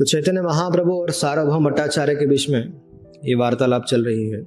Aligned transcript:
तो 0.00 0.04
चैतन्य 0.04 0.42
महाप्रभु 0.42 0.92
और 0.92 1.10
सार्वभौम 1.10 1.64
भट्टाचार्य 1.64 2.14
के 2.14 2.26
बीच 2.26 2.48
में 2.50 2.60
ये 3.24 3.34
वार्तालाप 3.34 3.84
चल 3.84 4.04
रही 4.04 4.28
है। 4.30 4.40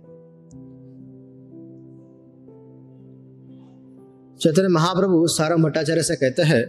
चैतन्य 4.37 4.67
महाप्रभु 4.67 5.27
सार्वभौम 5.27 5.63
भट्टाचार्य 5.63 6.03
से 6.03 6.15
कहते 6.15 6.41
हैं 6.41 6.61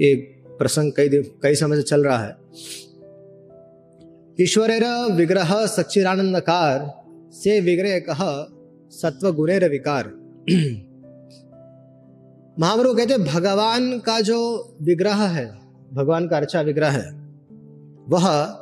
एक 0.00 0.44
प्रसंग 0.58 0.92
कई 0.92 1.08
दिन, 1.08 1.22
कई 1.42 1.54
समय 1.54 1.76
से 1.76 1.82
चल 1.82 2.04
रहा 2.04 2.18
है। 2.18 2.36
ईश्वर 4.38 4.70
विग्रह 5.12 5.54
सच्चिदानंदकार, 5.66 6.90
से 7.32 7.60
विग्रह 7.60 7.98
कह 8.10 8.22
सत्व 8.92 9.32
गुणेर 9.32 9.68
विकार। 9.70 10.12
महाप्रभु 12.58 12.94
कहते 12.94 13.18
भगवान 13.24 13.98
का 13.98 14.20
जो 14.20 14.38
विग्रह 14.82 15.26
है, 15.26 15.50
भगवान 15.92 16.28
का 16.28 16.36
अर्चा 16.36 16.60
विग्रह 16.60 16.90
है 16.90 17.23
वह 18.08 18.56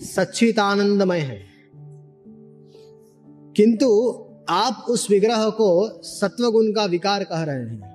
सच्चितानंदमय 0.00 1.18
है। 1.18 1.52
किंतु 3.56 4.18
आप 4.48 4.86
उस 4.90 5.10
विग्रह 5.10 5.50
को 5.50 6.02
सत्वगुण 6.02 6.72
का 6.72 6.84
विकार 6.84 7.24
कह 7.24 7.42
रहे 7.42 7.56
हैं। 7.56 7.92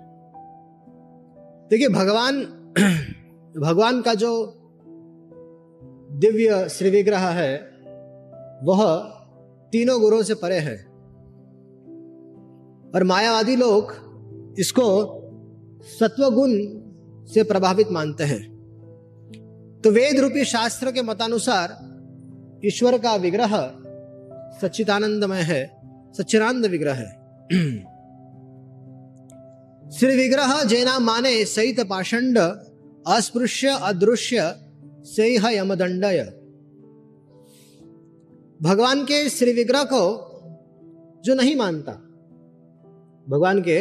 देखिए, 1.69 1.89
भगवान 1.89 2.41
भगवान 3.57 4.01
का 4.01 4.13
जो 4.13 4.53
दिव्य 6.11 6.69
श्री 6.69 6.89
विग्रह 6.89 7.19
है, 7.19 7.57
वह 8.63 8.97
तीनों 9.71 10.01
गुणों 10.01 10.23
से 10.23 10.33
परे 10.33 10.57
है। 10.57 10.85
और 12.95 13.03
मायावादी 13.03 13.55
लोग 13.55 13.93
इसको 14.59 15.05
सत्वगुण 15.99 16.51
से 17.25 17.43
प्रभावित 17.43 17.91
मानते 17.91 18.23
हैं। 18.23 18.56
तो 19.83 19.91
वेद 19.91 20.19
रूपी 20.19 20.45
शास्त्र 20.45 20.91
के 20.91 21.01
मतानुसार 21.01 21.77
ईश्वर 22.65 22.97
का 22.97 23.15
विग्रह 23.15 23.51
सच्चिदानंदमय 24.61 25.41
है, 25.41 25.81
सच्चिदानंद 26.17 26.65
विग्रह 26.65 26.93
है। 26.93 27.09
श्री 29.91 30.15
विग्रह 30.15 30.63
जैना 30.63 30.99
माने 30.99 31.45
सहित 31.45 31.79
पाषंड 31.79 32.37
अस्पृश्य, 33.07 33.67
अदृश्य 33.67 34.55
से 35.05 35.57
यमदंडय 35.57 36.33
भगवान 38.61 39.03
के 39.03 39.29
श्री 39.29 39.53
विग्रह 39.53 39.83
को 39.83 40.01
जो 41.25 41.35
नहीं 41.35 41.55
मानता, 41.55 41.91
भगवान 43.29 43.61
के 43.61 43.77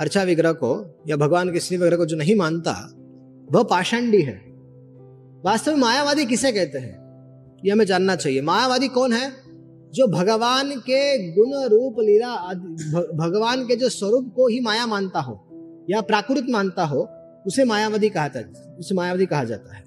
अर्चा 0.00 0.22
विग्रह 0.22 0.52
को 0.52 1.02
या 1.08 1.16
भगवान 1.16 1.52
के 1.52 1.60
श्री 1.60 1.76
विग्रह 1.76 1.96
को 1.96 2.06
जो 2.06 2.16
नहीं 2.16 2.36
मानता, 2.36 2.72
वह 3.52 3.62
पाषांडी 3.62 4.22
है। 4.22 4.51
वास्तव 5.44 5.72
में 5.72 5.78
मायावादी 5.78 6.26
किसे 6.26 6.52
कहते 6.52 6.78
हैं? 6.78 7.02
यह 7.64 7.72
हमें 7.72 7.84
जानना 7.84 8.16
चाहिए। 8.16 8.42
मायावादी 8.42 8.88
कौन 8.88 9.12
है? 9.12 9.32
जो 9.94 10.06
भगवान 10.06 10.70
के 10.70 11.32
गुण 11.32 11.68
रूप 11.68 11.96
लीला 12.00 12.34
भगवान 13.16 13.66
के 13.66 13.76
जो 13.76 13.88
स्वरूप 13.88 14.32
को 14.36 14.48
ही 14.48 14.60
माया 14.60 14.86
मानता 14.86 15.20
हो, 15.20 15.48
या 15.90 16.00
प्राकृत 16.00 16.46
मानता 16.50 16.84
हो, 16.84 17.08
उसे 17.46 17.64
मायावादी 17.64 18.08
कहा 18.08 18.28
जाता 18.28 18.76
उसे 18.78 18.94
मायावादी 18.94 19.26
कहा 19.26 19.44
जाता 19.44 19.76
है। 19.76 19.82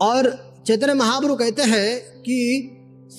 और 0.00 0.50
चैतन्य 0.66 0.94
महाप्रभु 0.94 1.36
कहते 1.36 1.62
हैं 1.62 2.00
कि 2.20 2.70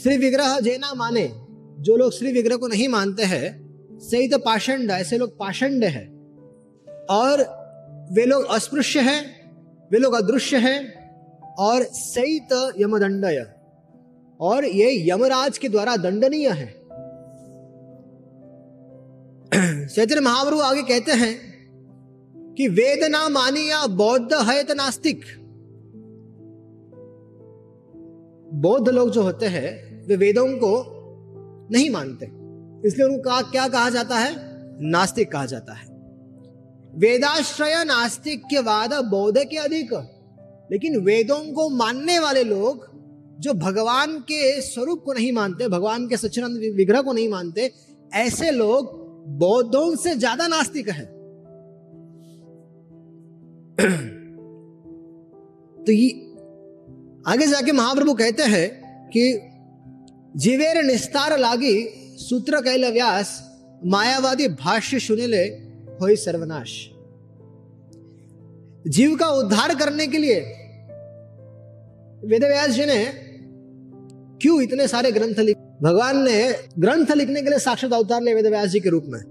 श्री 0.03 0.17
विग्रह 0.17 0.59
जे 0.59 0.77
ना 0.77 0.93
माने, 0.93 1.31
जो 1.79 1.95
लोग 1.95 2.11
श्री 2.11 2.33
विग्रह 2.33 2.55
को 2.55 2.67
नहीं 2.67 2.87
मानते 2.87 3.23
हैं 3.23 3.71
सही 3.99 4.27
तो 4.27 4.37
पाषंड 4.37 4.91
ऐसे 4.91 5.17
लोग 5.17 5.37
पाषंड 5.37 5.83
है। 5.83 6.07
और 7.09 7.61
वे 8.11 8.25
लोग 8.25 8.43
अस्पृश्य 8.43 8.99
है 8.99 9.40
वे 9.91 9.99
लोग 9.99 10.13
अदृश्य 10.13 10.57
है 10.57 11.01
और 11.59 11.83
सहित 11.83 12.73
यमदंडय। 12.79 13.53
और 14.39 14.65
ये 14.65 15.09
यमराज 15.09 15.57
के 15.57 15.69
द्वारा 15.69 15.97
दंडनीय 15.97 16.49
है। 16.49 16.81
चैतन्य 19.87 20.19
महाप्रभु 20.19 20.61
आगे 20.61 20.81
कहते 20.81 21.11
हैं 21.11 21.51
कि 22.53 22.67
वेद 22.67 23.11
ना 23.11 23.29
मानिया, 23.29 23.87
बौद्ध 23.87 24.33
है 24.33 24.63
तो 24.63 24.73
नास्तिक। 24.73 25.21
बौद्ध 28.53 28.89
लोग 28.89 29.11
जो 29.11 29.21
होते 29.21 29.45
हैं, 29.45 30.03
वे 30.07 30.15
वेदों 30.15 30.47
को 30.47 31.01
नहीं 31.71 31.89
मानते। 31.89 32.25
इसलिए 32.87 33.07
उनको 33.07 33.21
कहा 33.21 33.41
क्या 33.41 33.67
कहा 33.67 33.89
जाता 33.89 34.17
है? 34.17 34.35
नास्तिक 34.81 35.31
कहा 35.31 35.45
जाता 35.45 35.73
है। 35.73 35.90
वेदाश्रय 36.95 37.73
नास्तिक 37.73 37.75
के 37.75 37.85
नास्तिक्यवाद 37.85 38.93
बौद्ध 38.93 39.37
के 39.37 39.57
अधिक। 39.57 39.93
लेकिन 40.71 40.97
वेदों 40.97 41.53
को 41.53 41.69
मानने 41.69 42.19
वाले 42.19 42.43
लोग 42.43 42.91
जो 43.39 43.53
भगवान 43.53 44.19
के 44.19 44.61
स्वरूप 44.61 45.01
को 45.05 45.13
नहीं 45.13 45.31
मानते, 45.31 45.67
भगवान 45.67 46.07
के 46.07 46.17
सच्चिदानंद 46.17 46.57
विग्रह 46.57 47.01
को 47.01 47.13
नहीं 47.13 47.29
मानते, 47.29 47.71
ऐसे 48.13 48.51
लोग 48.51 49.01
बौद्धों 49.27 49.95
से 49.95 50.15
ज़्यादा 50.15 50.47
नास्तिक 50.47 50.89
है। 50.89 51.05
तो 55.85 55.91
ये 55.91 56.09
आगे 57.27 57.47
जाके 57.47 57.71
महाप्रभु 57.71 58.13
कहते 58.13 58.43
हैं 58.43 58.81
कि 59.07 59.41
जीवेर 60.35 60.83
निस्तार 60.83 61.39
लागी 61.39 61.87
सूत्र 62.17 62.61
कैल 62.61 62.91
व्यास 62.91 63.51
मायावादी 63.85 64.47
भाष्य 64.47 64.99
सुने 64.99 65.27
ले 65.27 65.70
हो 66.01 66.15
सर्वनाश। 66.15 66.89
जीव 68.87 69.15
का 69.15 69.27
उद्धार 69.27 69.75
करने 69.75 70.07
के 70.07 70.17
लिए 70.17 70.39
वेद 72.25 72.43
व्यास 72.43 72.69
जी 72.69 72.85
ने 72.85 73.05
क्यों 74.41 74.61
इतने 74.61 74.87
सारे 74.87 75.11
ग्रंथ 75.11 75.35
लिखे, 75.35 75.61
भगवान 75.83 76.23
ने 76.23 76.53
ग्रंथ 76.79 77.05
लिखने 77.11 77.41
के 77.41 77.49
लिए 77.49 77.59
साक्षात 77.59 77.93
अवतार 77.93 78.21
लिया 78.21 78.35
वेद 78.35 78.47
व्यास 78.47 78.69
जी 78.69 78.79
के 78.79 78.89
रूप 78.89 79.03
में। 79.07 79.21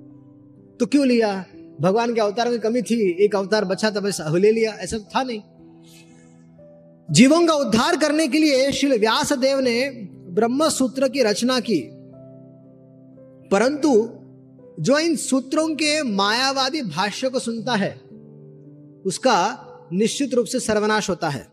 तो 0.81 0.87
क्यों 0.87 1.07
लिया? 1.07 1.45
भगवान 1.81 2.15
के 2.15 2.21
अवतार 2.21 2.51
की 2.51 2.59
कमी 2.59 2.83
थी, 2.83 3.25
एक 3.25 3.37
अवतार 3.37 3.65
बचा 3.65 3.91
तब 3.91 4.13
ले 4.37 4.53
लिया, 4.53 4.73
ऐसा 4.73 4.99
था 4.99 5.23
नहीं। 5.23 5.43
जीवों 7.11 7.47
का 7.47 7.55
उद्धार 7.55 7.97
करने 7.97 8.29
के 8.29 8.39
लिए 8.39 8.73
श्री 8.73 8.99
व्यास 8.99 9.33
देव 9.33 9.61
ने 9.61 9.91
ब्रह्म 10.31 10.69
सूत्र 10.69 11.09
की 11.09 11.23
रचना 11.23 11.61
की। 11.61 11.91
परंतु 13.49 14.09
जो 14.81 14.99
इन 14.99 15.17
सूत्रों 15.17 15.69
के 15.69 16.03
मायावादी 16.03 16.83
भाष्य 16.83 17.29
को 17.29 17.39
सुनता 17.39 17.75
है, 17.75 18.01
उसका 19.07 19.67
निश्चित 19.93 20.35
रूप 20.35 20.47
से 20.47 20.61
सर्वनाश 20.61 21.11
होता 21.11 21.29
है। 21.29 21.49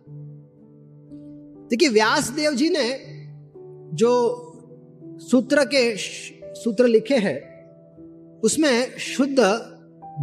देखिए 1.67 1.89
व्यास 1.89 2.29
देव 2.29 2.51
जी 2.51 2.69
ने 2.69 2.99
जो 3.95 4.43
सूत्र 5.17 5.65
के 5.65 5.97
सूत्र 6.53 6.87
लिखे 6.87 7.15
हैं, 7.15 7.57
उसमें 8.39 8.97
शुद्ध 8.97 9.39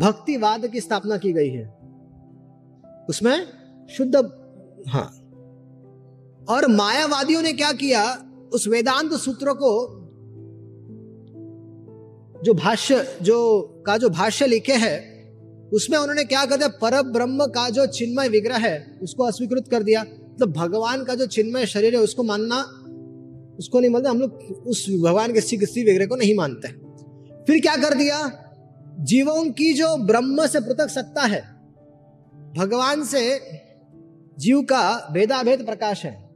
भक्तिवाद 0.02 0.66
की 0.66 0.80
स्थापना 0.80 1.16
की 1.16 1.32
गई 1.32 1.50
है। 1.50 1.74
उसमें 3.08 3.46
शुद्ध 3.90 4.16
हाँ। 4.88 5.10
और 6.48 6.66
मायावादियों 6.68 7.42
ने 7.42 7.52
क्या 7.52 7.72
किया, 7.72 8.24
उस 8.52 8.68
वेदांत 8.68 9.12
सूत्र 9.12 9.52
को 9.52 10.00
जो 12.44 12.54
भाष्य, 12.54 13.18
जो 13.22 13.60
का 13.86 13.96
जो 13.96 14.08
भाष्य 14.08 14.46
लिखे 14.46 14.72
है, 14.72 15.14
उसमें 15.74 15.98
उन्होंने 15.98 16.24
क्या 16.24 16.44
कर 16.44 16.56
दिया 16.56 16.68
पर 16.68 17.02
ब्रह्म 17.02 17.46
का 17.46 17.70
जो 17.70 17.86
चिन्मय 17.86 18.28
विग्रह 18.28 18.56
है, 18.56 18.98
उसको 19.02 19.24
अस्वीकृत 19.24 19.68
कर 19.70 19.82
दिया। 19.82 20.00
मतलब 20.00 20.38
तो 20.38 20.46
भगवान 20.46 21.04
का 21.04 21.14
जो 21.14 21.26
चिन्मय 21.26 21.66
शरीर 21.66 21.94
है, 21.94 22.00
उसको 22.00 22.22
मानना, 22.22 22.60
उसको 23.58 23.80
नहीं 23.80 23.90
मानते, 23.90 24.08
हम 24.08 24.20
लोग 24.20 24.32
उस 24.66 24.90
भगवान 24.90 25.32
के 25.32 25.40
सी 25.40 25.56
किसी 25.56 25.84
विग्रह 25.84 26.06
को 26.06 26.16
नहीं 26.16 26.36
मानते। 26.36 26.68
फिर 27.44 27.60
क्या 27.60 27.76
कर 27.76 27.94
दिया? 27.94 28.40
जीवों 29.00 29.50
की 29.50 29.74
जो 29.74 29.96
ब्रह्म 29.96 30.46
से 30.46 30.60
पृथक 30.60 30.90
सत्ता 30.90 31.22
है, 31.22 31.40
भगवान 32.56 33.04
से 33.04 33.40
जीव 34.38 34.62
का 34.62 35.08
भेदाभेद 35.12 35.66
प्रकाश 35.66 36.04
है। 36.04 36.30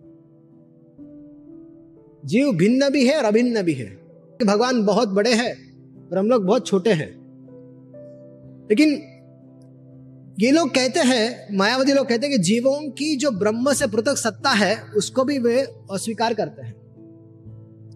जीव 2.25 2.53
भिन्न 2.53 2.91
भी 2.91 3.07
है 3.07 3.19
और 3.19 3.25
अभिन्न 3.25 3.63
भी 3.63 3.75
है। 3.75 3.99
भगवान 4.47 4.85
बहुत 4.85 5.09
बड़े 5.09 5.33
हैं 5.33 5.68
और 6.13 6.19
हम 6.19 6.27
लोग 6.27 6.45
बहुत 6.45 6.67
छोटे 6.67 6.93
हैं। 6.93 7.19
लेकिन 8.71 9.03
ये 10.41 10.51
लोग 10.51 10.69
कहते 10.69 11.01
हैं, 11.01 11.57
मायावती 11.57 11.93
लोग 11.93 12.09
कहते 12.09 12.27
हैं 12.27 12.37
कि 12.37 12.43
जीवों 12.43 12.91
की 12.91 13.17
जो 13.17 13.31
ब्रह्म 13.31 13.73
से 13.73 13.87
पृथक 13.87 14.15
सत्ता 14.17 14.51
है, 14.51 14.83
उसको 14.83 15.25
भी 15.25 15.39
वे 15.39 15.63
अस्वीकार 15.93 16.35
करते 16.35 16.63
हैं। 16.63 16.75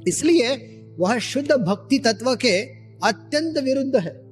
इसलिए 0.09 0.56
वह 0.99 1.19
शुद्ध 1.19 1.53
भक्ति 1.53 1.99
तत्व 1.99 2.35
के 2.35 2.62
अत्यंत 3.05 3.59
विरुद्ध 3.59 3.97
है। 3.97 4.23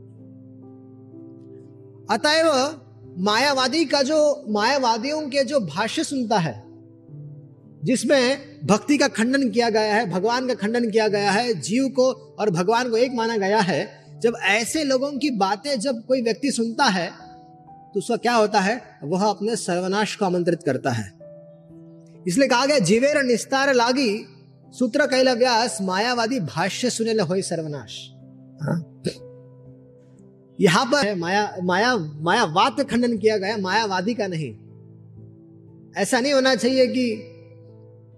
अतएव 2.10 2.80
मायावादी 3.18 3.84
का 3.84 4.02
जो, 4.02 4.44
मायावादियों 4.48 5.22
के 5.22 5.44
जो 5.44 5.60
भाष्य 5.60 6.04
सुनता 6.04 6.38
है 6.38 6.69
जिसमें 7.84 8.38
भक्ति 8.66 8.96
का 8.98 9.08
खंडन 9.08 9.48
किया 9.50 9.68
गया 9.70 9.94
है, 9.94 10.10
भगवान 10.10 10.46
का 10.48 10.54
खंडन 10.54 10.90
किया 10.90 11.08
गया 11.08 11.30
है, 11.30 11.54
जीव 11.54 11.88
को 11.88 12.36
और 12.38 12.50
भगवान 12.50 12.90
को 12.90 12.96
एक 12.96 13.12
माना 13.14 13.36
गया 13.36 13.58
है। 13.58 14.20
जब 14.20 14.36
ऐसे 14.42 14.84
लोगों 14.84 15.10
की 15.12 15.30
बातें 15.30 15.78
जब 15.80 16.04
कोई 16.06 16.22
व्यक्ति 16.22 16.50
सुनता 16.52 16.84
है 16.84 17.10
तो 17.94 17.98
उसका 17.98 18.16
क्या 18.16 18.34
होता 18.34 18.60
है? 18.60 18.80
वह 19.04 19.24
अपने 19.24 19.56
सर्वनाश 19.56 20.16
को 20.16 20.24
आमंत्रित 20.24 20.62
करता 20.62 20.90
है। 20.90 21.12
इसलिए 22.26 22.48
कहा 22.48 22.66
गया, 22.66 22.78
जीवेर 22.78 23.22
निस्तार 23.22 23.74
लागी 23.74 24.26
सूत्र 24.72 25.06
कैला 25.06 25.32
व्यास 25.32 25.78
मायावादी 25.82 26.40
भाष्य 26.40 26.90
सुने 26.90 27.12
हो 27.12 27.40
सर्वनाश। 27.42 28.10
हाँ? 28.62 29.02
यहाँ 30.60 30.84
पर 30.86 31.14
माया 31.14 31.56
माया, 31.62 31.96
मायावाद 31.96 32.76
का 32.76 32.82
खंडन 32.82 33.16
किया 33.18 33.36
गया, 33.36 33.56
मायावादी 33.56 34.14
का 34.14 34.26
नहीं। 34.26 34.54
ऐसा 35.96 36.20
नहीं 36.20 36.32
होना 36.32 36.54
चाहिए 36.54 36.86
कि 36.86 37.29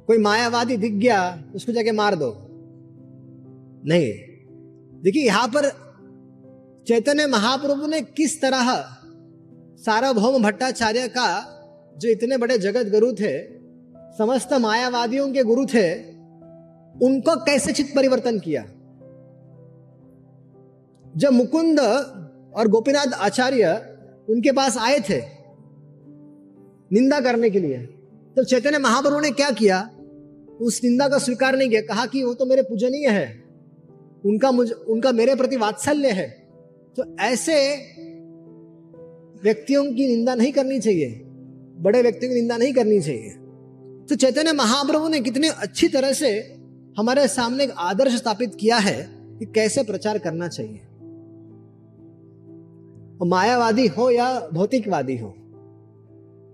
कोई 0.08 0.18
मायावादी 0.18 0.76
दिख 0.76 0.92
गया, 0.92 1.20
उसको 1.54 1.72
जाके 1.72 1.92
मार 1.92 2.14
दो। 2.14 2.30
नहीं, 3.84 4.12
देखिए 5.02 5.24
यहाँ 5.26 5.48
पर 5.48 5.70
चैतन्य 6.86 7.26
महाप्रभु 7.26 7.86
ने 7.86 8.00
किस 8.00 8.40
तरह 8.40 8.72
सार्वभौम 9.78 10.42
भट्टाचार्य 10.42 11.08
का 11.08 11.28
जो 11.96 12.08
इतने 12.08 12.36
बड़े 12.38 12.58
जगत 12.58 12.90
गुरु 12.90 13.12
थे, 13.12 13.32
समस्त 14.18 14.52
मायावादियों 14.52 15.32
के 15.32 15.42
गुरु 15.42 15.64
थे, 15.66 15.86
उनको 16.96 17.36
कैसे 17.44 17.72
चित 17.72 17.92
परिवर्तन 17.96 18.38
किया? 18.38 18.64
जब 21.04 21.32
मुकुंद 21.32 21.80
और 21.80 22.68
गोपीनाथ 22.68 23.12
आचार्य 23.20 23.72
उनके 24.28 24.52
पास 24.52 24.76
आए 24.78 24.98
थे 25.00 25.20
निंदा 26.90 27.20
करने 27.20 27.50
के 27.50 27.60
लिए 27.60 27.78
तो 28.36 28.44
चैतन्य 28.44 28.78
महाप्रभु 28.78 29.20
ने 29.20 29.30
क्या 29.30 29.50
किया? 29.50 29.90
उस 30.60 30.80
निंदा 30.84 31.08
का 31.08 31.18
स्वीकार 31.18 31.56
नहीं 31.56 31.70
किया। 31.70 31.80
कहा 31.80 32.06
कि 32.06 32.24
वो 32.24 32.34
तो 32.34 32.46
मेरे 32.46 32.62
पूजनीय 32.62 33.08
है। 33.08 33.44
उनका 34.26 34.50
मुझ, 34.50 34.72
उनका 34.72 35.12
मेरे 35.12 35.34
प्रति 35.34 35.56
वात्सल्य 35.56 36.08
है। 36.08 36.28
तो 36.96 37.16
ऐसे 37.20 37.76
व्यक्तियों 39.44 39.84
की 39.84 40.06
निंदा 40.08 40.34
नहीं 40.34 40.52
करनी 40.52 40.80
चाहिए। 40.80 41.22
बड़े 41.76 42.02
व्यक्तियों 42.02 42.32
की 42.32 42.38
निंदा 42.38 42.56
नहीं 42.56 42.72
करनी 42.72 43.00
चाहिए। 43.00 43.30
तो 44.08 44.14
चैतन्य 44.14 44.52
महाप्रभु 44.52 45.08
ने 45.08 45.20
कितने 45.20 45.48
अच्छी 45.48 45.88
तरह 45.88 46.12
से 46.12 46.56
हमारे 46.98 47.28
सामने 47.28 47.64
एक 47.64 47.70
आदर्श 47.78 48.12
स्थापित 48.12 48.54
किया 48.54 48.76
है 48.76 49.08
कि 49.38 49.46
कैसे 49.46 49.82
प्रचार 49.82 50.18
करना 50.18 50.48
चाहिए। 50.48 50.80
मायावादी 53.26 53.86
हो 53.86 54.10
या 54.10 54.48
भौतिकवादी 54.52 55.16
हो। 55.16 55.34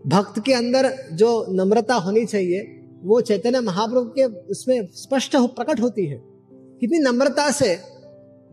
भक्त 0.08 0.42
के 0.46 0.52
अंदर 0.52 0.94
जो 1.12 1.46
नम्रता 1.50 1.94
होनी 1.94 2.24
चाहिए 2.24 2.74
वो 3.02 3.20
चैतन्य 3.20 3.60
महाप्रभु 3.60 4.04
के 4.04 4.24
उसमें 4.24 4.88
स्पष्ट 4.92 5.36
हो 5.36 5.46
प्रकट 5.46 5.80
होती 5.80 6.06
है। 6.06 6.22
कितनी 6.80 6.98
नम्रता 6.98 7.50
से 7.50 7.74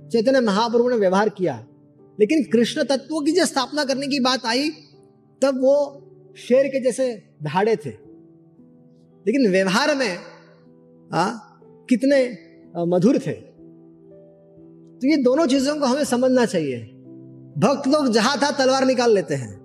चैतन्य 0.10 0.40
महाप्रभु 0.40 0.90
ने 0.90 0.96
व्यवहार 0.96 1.30
किया। 1.30 1.68
लेकिन 2.19 2.44
कृष्ण 2.44 2.84
तत्वों 2.84 3.22
की 3.22 3.31
जब 3.31 3.44
स्थापना 3.44 3.86
करने 3.86 4.07
की 4.07 4.19
बात 4.19 4.46
आई 4.46 4.69
तब 5.42 5.62
वो 5.62 6.02
शेर 6.38 6.68
के 6.68 6.84
जैसे 6.84 7.24
धाड़े 7.44 7.75
थे। 7.75 7.90
लेकिन 9.28 9.52
व्यवहार 9.52 9.96
में 9.96 10.18
आ, 11.13 11.30
कितने 11.90 12.38
मधुर 12.78 13.18
थे। 13.18 13.34
तो 15.02 15.10
ये 15.10 15.18
दोनों 15.18 15.46
चीज़ों 15.46 15.80
को 15.80 15.86
हमें 15.86 16.04
समझना 16.04 16.46
चाहिए। 16.46 16.80
भक्त 17.57 17.88
लोग 17.88 18.12
जहाँ 18.12 18.38
था 18.38 18.52
तलवार 18.52 18.86
निकाल 18.86 19.13
लेते 19.13 19.36
हैं। 19.36 19.64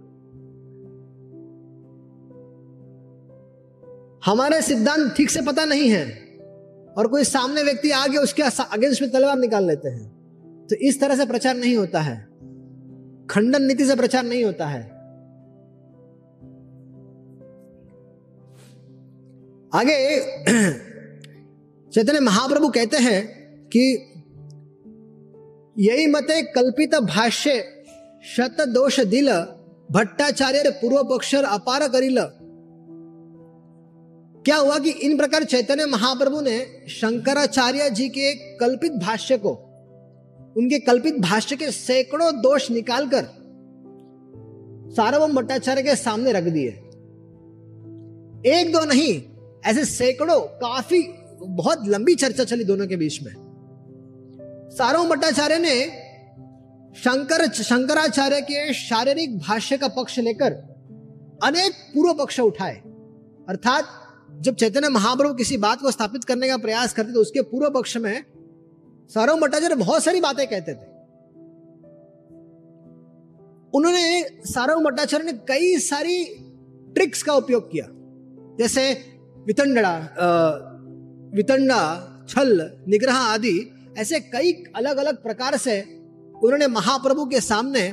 हमारे 4.25 4.62
सिद्धांत 4.62 5.14
ठीक 5.17 5.31
से 5.31 5.43
पता 5.43 5.64
नहीं 5.64 5.90
है 5.90 6.05
और 6.99 7.08
कोई 7.08 7.25
सामने 7.25 7.62
व्यक्ति 7.62 7.90
आगे 7.90 8.19
उसके 8.19 8.43
अगेंस्ट 8.43 9.02
में 9.02 9.11
तलवार 9.11 9.38
निकाल 9.38 9.67
लेते 9.67 9.88
हैं 9.88 10.20
तो 10.70 10.76
इस 10.76 11.00
तरह 11.00 11.17
से 11.17 11.26
प्रचार 11.26 11.56
नहीं 11.56 11.76
होता 11.76 12.00
है। 12.00 12.28
खंडन 13.31 13.62
नीति 13.62 13.84
से 13.84 13.96
प्रचार 13.96 14.25
नहीं 14.25 14.44
होता 14.44 14.67
है। 14.67 14.82
आगे, 19.75 20.20
चैतन्य 21.90 22.20
महाप्रभु 22.20 22.69
कहते 22.69 22.96
हैं 22.96 23.26
कि 23.76 24.12
यही 25.78 26.06
मते 26.06 26.43
कल्पित 26.43 26.94
भाष्य 26.94 27.64
शत 28.37 28.56
दोष 28.61 29.00
दिल 29.00 29.32
भट्टाचार्य 29.90 30.70
पूर्व 30.70 31.05
पक्षर 31.05 31.44
अपार 31.44 31.88
करिल। 31.88 32.19
क्या 34.45 34.57
हुआ 34.57 34.79
कि 34.79 34.91
इन 34.91 35.17
प्रकार 35.17 35.45
चैतन्य 35.45 35.87
महाप्रभु 35.87 36.41
ने 36.41 36.59
शंकराचार्य 36.89 37.91
जी 37.91 38.09
के 38.09 38.33
कल्पित 38.57 38.93
भाष्य 38.93 39.37
को, 39.39 39.51
उनके 40.57 40.79
कल्पित 40.79 41.19
भाष्य 41.19 41.57
के 41.57 41.71
सैकड़ों 41.71 42.41
दोष 42.41 42.71
निकालकर 42.71 43.25
सार्वभौम 44.97 45.35
भट्टाचार्य 45.35 45.83
के 45.83 45.97
सामने 45.97 46.33
रख 46.33 46.43
दिए। 46.43 46.71
एक 48.55 48.73
दो 48.73 48.85
नहीं, 48.85 49.23
ऐसे 49.67 49.85
सैकड़ों, 49.85 50.41
काफ़ी, 50.41 51.03
बहुत 51.43 51.89
लंबी 51.89 52.15
चर्चा 52.15 52.45
चली 52.45 52.65
दोनों 52.65 52.87
के 52.87 52.97
बीच 52.97 53.23
में। 53.23 53.33
सार्वभौम 54.73 55.09
भट्टाचार्य 55.09 55.59
ने 55.59 55.81
शंकर, 56.97 57.51
शंकराचार्य 57.53 58.41
के 58.41 58.73
शारीरिक 58.75 59.39
भाष्य 59.39 59.77
का 59.77 59.89
पक्ष 59.89 60.19
लेकर 60.19 60.53
अनेक 61.45 61.73
पूर्व 61.95 62.13
पक्ष 62.15 62.41
उठाए। 62.41 62.77
अर्थात 63.49 63.85
जब 64.38 64.55
चैतन्य 64.55 64.88
महाप्रभु 64.88 65.35
किसी 65.35 65.56
बात 65.56 65.81
को 65.81 65.91
स्थापित 65.91 66.25
करने 66.25 66.49
का 66.49 66.56
प्रयास 66.56 66.93
करते 66.93 67.12
तो 67.12 67.21
उसके 67.21 67.43
पूर्व 67.43 67.71
पक्ष 67.71 67.97
में 67.97 68.25
सार्वभौम 69.11 69.41
भट्टाचार्य 69.41 69.75
बहुत 69.75 70.05
सारी 70.05 70.21
बातें 70.21 70.47
कहते 70.47 70.75
थे। 70.75 70.88
उन्होंने 73.75 74.23
सार्वभौम 74.47 74.85
भट्टाचार्य 74.85 75.25
ने 75.25 75.32
कई 75.49 75.79
सारी 75.79 76.25
ट्रिक्स 76.94 77.23
का 77.23 77.35
उपयोग 77.35 77.71
किया। 77.73 77.87
जैसे 78.59 78.91
वितंडा 79.47 79.93
वितंडा 81.35 81.81
छल, 82.29 82.71
निग्रह 82.88 83.15
आदि, 83.15 83.56
ऐसे 83.99 84.21
कई 84.21 84.53
अलग 84.77 84.97
अलग 84.97 85.23
प्रकार 85.23 85.56
से 85.56 85.81
उन्होंने 85.81 86.67
महाप्रभु 86.67 87.25
के 87.27 87.41
सामने 87.41 87.88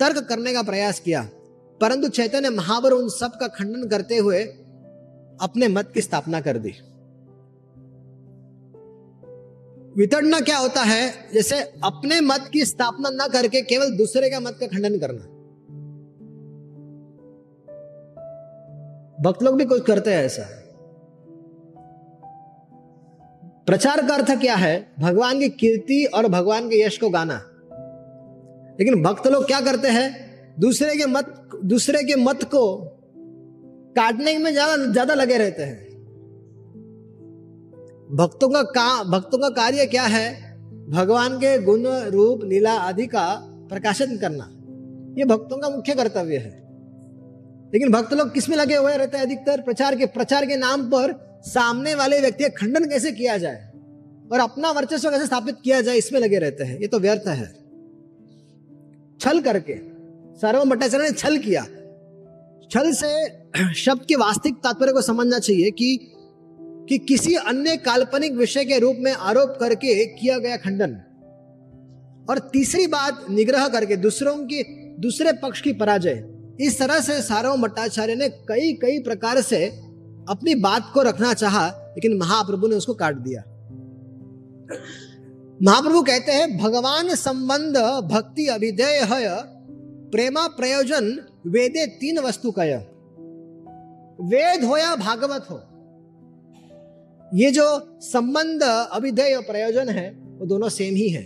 तर्क 0.00 0.26
करने 0.28 0.52
का 0.52 0.62
प्रयास 0.62 1.00
किया। 1.00 1.22
परंतु 1.80 2.08
चैतन्य 2.08 2.50
महाप्रभु 2.50 2.96
उन 2.96 3.08
सब 3.08 3.38
का 3.40 3.46
खंडन 3.48 3.88
करते 3.88 4.16
हुए 4.18 4.42
अपने 5.40 5.68
मत 5.68 5.90
की 5.94 6.00
स्थापना 6.00 6.40
कर 6.40 6.58
दी। 6.58 6.74
वितरणा 9.96 10.40
क्या 10.40 10.58
होता 10.58 10.82
है? 10.82 11.14
जैसे 11.34 11.58
अपने 11.60 12.20
मत 12.20 12.50
की 12.52 12.64
स्थापना 12.64 13.24
न 13.24 13.28
करके 13.28 13.60
केवल 13.60 13.96
दूसरे 13.96 14.30
का 14.30 14.40
मत 14.40 14.56
का 14.60 14.66
खंडन 14.66 14.98
करना। 14.98 15.22
भक्त 19.22 19.42
लोग 19.42 19.56
भी 19.56 19.64
कुछ 19.64 19.84
करते 19.84 20.14
हैं 20.14 20.24
ऐसा। 20.24 20.42
प्रचार 23.66 24.08
का 24.08 24.14
अर्थ 24.14 24.40
क्या 24.40 24.54
है? 24.54 24.88
भगवान 25.00 25.38
की 25.38 25.48
कीर्ति 25.48 26.04
और 26.04 26.26
भगवान 26.26 26.68
के 26.68 26.86
यश 26.86 26.98
को 26.98 27.10
गाना। 27.10 27.34
लेकिन 28.80 29.02
भक्त 29.02 29.26
लोग 29.26 29.46
क्या 29.46 29.60
करते 29.60 29.88
हैं? 29.88 30.30
दूसरे 30.60 30.96
के 30.96 31.06
मत, 31.06 31.50
दूसरे 31.64 32.04
के 32.04 32.16
मत 32.16 32.44
को 32.44 32.92
काटने 33.96 34.38
में 34.38 34.52
ज़्यादा 34.52 34.92
ज़्यादा 34.92 35.14
लगे 35.14 35.38
रहते 35.38 35.62
हैं। 35.62 35.90
भक्तों 38.16 38.48
का 38.48 38.62
का, 38.62 39.02
भक्तों 39.02 39.38
का 39.38 39.48
कार्य 39.48 39.86
क्या 39.86 40.02
है? 40.02 40.50
भगवान 40.90 41.36
के 41.38 41.58
गुण, 41.58 41.86
रूप, 41.86 42.44
लीला 42.44 42.72
आदि 42.72 43.06
का 43.06 43.34
प्रकाशन 43.68 44.16
करना। 44.16 44.44
यह 45.18 45.26
भक्तों 45.26 45.58
का 45.58 45.68
मुख्य 45.68 45.94
कर्तव्य 45.94 46.36
है। 46.36 46.50
लेकिन 47.72 47.92
भक्त 47.92 48.12
लोग 48.12 48.32
किसमें 48.34 48.56
लगे 48.56 48.76
हुए 48.76 48.96
रहते 48.96 49.16
हैं? 49.16 49.24
अधिकतर 49.24 49.60
प्रचार 49.60 49.96
के 49.96 50.06
प्रचार 50.06 50.46
के 50.46 50.56
नाम 50.56 50.90
पर 50.90 51.40
सामने 51.44 51.94
वाले 51.94 52.20
व्यक्ति 52.20 52.44
का 52.44 52.48
खंडन 52.48 52.84
कैसे 52.84 53.12
किया 53.12 53.36
जाए? 53.38 53.70
और 54.32 54.40
अपना 54.40 54.70
वर्चस्व 54.70 55.10
कैसे 55.10 55.26
स्थापित 55.26 55.56
किया 55.64 55.80
जाए? 55.80 55.96
इसमें 55.96 56.20
लगे 56.20 56.38
रहते 56.38 56.64
हैं। 56.64 56.80
ये 56.80 56.86
तो 56.86 56.98
व्यर्थ 56.98 57.28
है। 57.28 57.46
छल 59.20 59.40
करके 59.40 59.74
सर्वम 60.36 60.70
भट्टाचार्य 60.70 61.04
ने 61.04 61.10
छल 61.10 61.38
किया। 61.38 61.62
छल 62.70 62.92
से 62.92 63.74
शब्द 63.74 64.04
के 64.08 64.16
वास्तविक 64.16 64.54
तात्पर्य 64.54 64.92
को 64.92 65.02
समझना 65.02 65.38
चाहिए 65.38 65.70
कि 65.70 66.16
कि 66.88 66.98
किसी 66.98 67.34
अन्य 67.34 67.76
काल्पनिक 67.76 68.32
विषय 68.32 68.64
के 68.64 68.78
रूप 68.78 68.96
में 68.98 69.12
आरोप 69.12 69.56
करके 69.60 70.04
किया 70.06 70.38
गया 70.38 70.56
खंडन। 70.56 70.92
और 72.30 72.38
तीसरी 72.52 72.86
बात 72.86 73.26
निग्रह 73.30 73.68
करके 73.68 73.96
दूसरों 73.96 74.36
की, 74.36 74.62
दूसरे 74.98 75.32
पक्ष 75.32 75.60
की 75.60 75.72
पराजय। 75.72 76.24
इस 76.60 76.78
तरह 76.78 77.00
से 77.00 77.20
सार्वम 77.22 77.62
भट्टाचार्य 77.62 78.14
ने 78.14 78.28
कई 78.28 78.72
कई 78.72 78.98
प्रकार 78.98 79.40
से 79.40 79.66
अपनी 80.28 80.54
बात 80.54 80.90
को 80.94 81.02
रखना 81.02 81.34
चाहा, 81.34 81.66
लेकिन 81.68 82.18
महाप्रभु 82.18 82.68
ने 82.68 82.76
उसको 82.76 82.94
काट 82.94 83.16
दिया। 83.16 83.42
महाप्रभु 85.62 86.02
कहते 86.02 86.32
हैं, 86.32 86.58
भगवान 86.58 87.14
संबंध 87.14 87.76
भक्ति 88.10 88.46
अभिधेय 88.46 89.28
प्रेमा 90.12 90.46
प्रयोजन 90.46 91.18
वेदे 91.46 91.86
तीन 91.86 92.18
वस्तु 92.18 92.50
कय। 92.50 92.86
वेद 94.20 94.64
हो 94.64 94.76
या 94.76 94.96
भागवत 94.96 95.46
हो। 95.50 95.60
ये 97.34 97.50
जो 97.50 97.98
संबंध, 98.00 98.62
अभिधेय 98.92 99.34
और 99.34 99.42
प्रयोजन 99.42 99.88
है, 99.88 100.10
वो 100.10 100.46
दोनों 100.46 100.68
सेम 100.68 100.94
ही 100.94 101.08
है। 101.08 101.22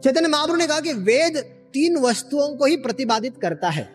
चैतन्य 0.00 0.28
महाप्रभु 0.28 0.58
ने 0.58 0.66
कहा 0.66 0.80
कि 0.80 0.92
वेद 0.92 1.36
तीन 1.72 1.96
वस्तुओं 1.96 2.56
को 2.56 2.64
ही 2.64 2.76
प्रतिपादित 2.76 3.36
करता 3.42 3.68
है। 3.68 3.88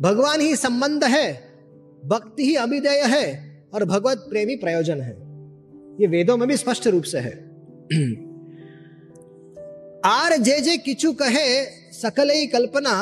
भगवान 0.00 0.40
ही 0.40 0.56
संबंध 0.56 1.04
है, 1.04 1.32
भक्ति 2.04 2.44
ही 2.44 2.54
अभिदय 2.54 3.02
है, 3.06 3.50
और 3.74 3.84
भगवत 3.84 4.18
प्रेमी 4.18 4.56
प्रयोजन 4.56 5.00
है। 5.00 5.12
ये 6.00 6.06
वेदों 6.06 6.36
में 6.36 6.48
भी 6.48 6.56
स्पष्ट 6.56 6.86
रूप 6.86 7.02
से 7.02 7.18
है। 7.18 7.50
आर 10.04 10.36
जे 10.36 10.60
जे 10.60 10.76
किचु 10.76 11.12
कहे 11.12 11.79
सकल 12.02 12.30
ही 12.30 12.46
कल्पना 12.46 12.94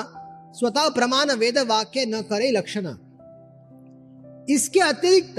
स्वतः 0.54 0.88
प्रमाण 0.88 1.30
वेद 1.32 1.58
वाक्य 1.58 2.04
न 2.06 2.20
करे 2.22 2.50
लक्षणा। 2.50 2.98
इसके 4.50 4.80
अतिरिक्त, 4.80 5.36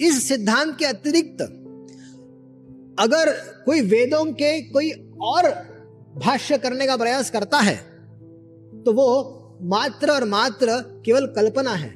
इस 0.00 0.28
सिद्धांत 0.28 0.76
के 0.78 0.84
अतिरिक्त, 0.84 1.42
अगर 2.98 3.32
कोई 3.64 3.80
वेदों 3.80 4.24
के 4.32 4.60
कोई 4.62 4.90
और 5.22 5.50
भाष्य 6.16 6.58
करने 6.58 6.86
का 6.86 6.96
प्रयास 6.96 7.30
करता 7.30 7.58
है 7.58 7.76
तो 8.82 8.92
वो 8.92 9.06
मात्र 9.62 10.10
और 10.10 10.24
मात्र 10.24 10.66
केवल 11.04 11.26
कल्पना 11.26 11.70
है 11.70 11.90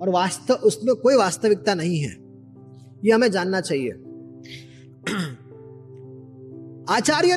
और 0.00 0.08
वास्तव, 0.08 0.54
उसमें 0.54 0.94
कोई 0.94 1.16
वास्तविकता 1.16 1.74
नहीं 1.74 1.98
है। 2.00 2.16
ये 3.04 3.12
हमें 3.12 3.30
जानना 3.30 3.60
चाहिए। 3.60 3.90
आचार्य 6.88 7.34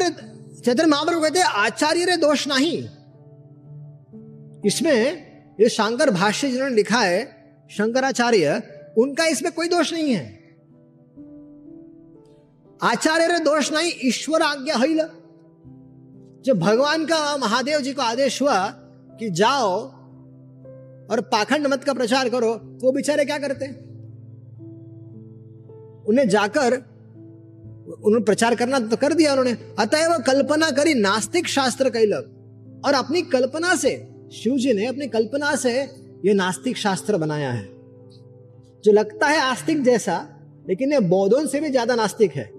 चैतन्य 0.66 0.88
महाप्रभु 0.88 1.22
कहते 1.22 1.42
आचार्य 1.42 2.06
रे 2.06 2.18
दोष 2.18 2.48
नहीं। 2.48 2.90
इसमें 4.66 5.28
ये 5.60 5.70
शंकर 5.70 6.10
भाष्य 6.10 6.52
जिन्होंने 6.52 6.76
लिखा 6.76 7.00
है, 7.00 7.26
शंकराचार्य, 7.72 8.64
उनका 8.98 9.26
इसमें 9.26 9.52
कोई 9.52 9.68
दोष 9.68 9.94
नहीं 9.94 10.14
है। 10.14 10.40
आचार्य 12.82 13.28
रे 13.28 13.40
दोष 13.40 13.74
नहीं, 13.74 13.92
ईश्वर 14.04 14.42
आज्ञा 14.42 14.76
हिल। 14.78 14.98
जब 16.46 16.60
भगवान 16.60 17.06
का 17.06 17.38
महादेव 17.38 17.82
जी 17.82 17.94
को 17.94 18.02
आदेश 18.02 18.42
हुआ 18.42 18.68
कि 19.20 19.30
जाओ 19.30 19.76
और 21.12 21.22
पाखंड 21.22 21.68
मत 21.68 21.84
का 21.84 21.94
प्रचार 21.94 22.30
करो, 22.30 22.54
वो 22.54 22.92
बेचारे 22.92 23.26
क्या 23.26 23.38
करते? 23.38 23.68
उन्हें 26.10 26.30
जाकर 26.30 26.95
उन्होंने 27.86 28.24
प्रचार 28.26 28.56
करना 28.56 28.80
तो 28.82 28.98
कर 28.98 29.14
दिया 29.14 29.32
उन्होंने। 29.32 29.52
अतएव 29.80 30.18
कल्पना 30.28 30.70
करी, 30.72 30.94
नास्तिक 30.94 31.48
शास्त्र 31.48 31.90
कैलब 31.90 32.82
और 32.86 32.94
अपनी 32.94 33.22
कल्पना 33.24 33.76
से 33.76 33.92
शिव 34.34 34.58
जी 34.58 34.74
ने 34.74 34.86
अपनी 34.86 35.08
कल्पना 35.08 35.56
से 35.56 35.74
यह 36.26 36.34
नास्तिक 36.34 36.78
शास्त्र 36.78 37.18
बनाया 37.18 37.52
है। 37.52 37.64
जो 38.84 38.92
लगता 38.92 39.28
है 39.28 39.40
आस्तिक 39.42 39.84
जैसा, 39.84 40.18
लेकिन 40.68 40.94
ये 40.94 41.00
बौद्धों 41.02 41.46
से 41.48 41.60
भी 41.60 41.70
ज़्यादा 41.70 41.96
नास्तिक 41.96 42.32
है। 42.32 42.50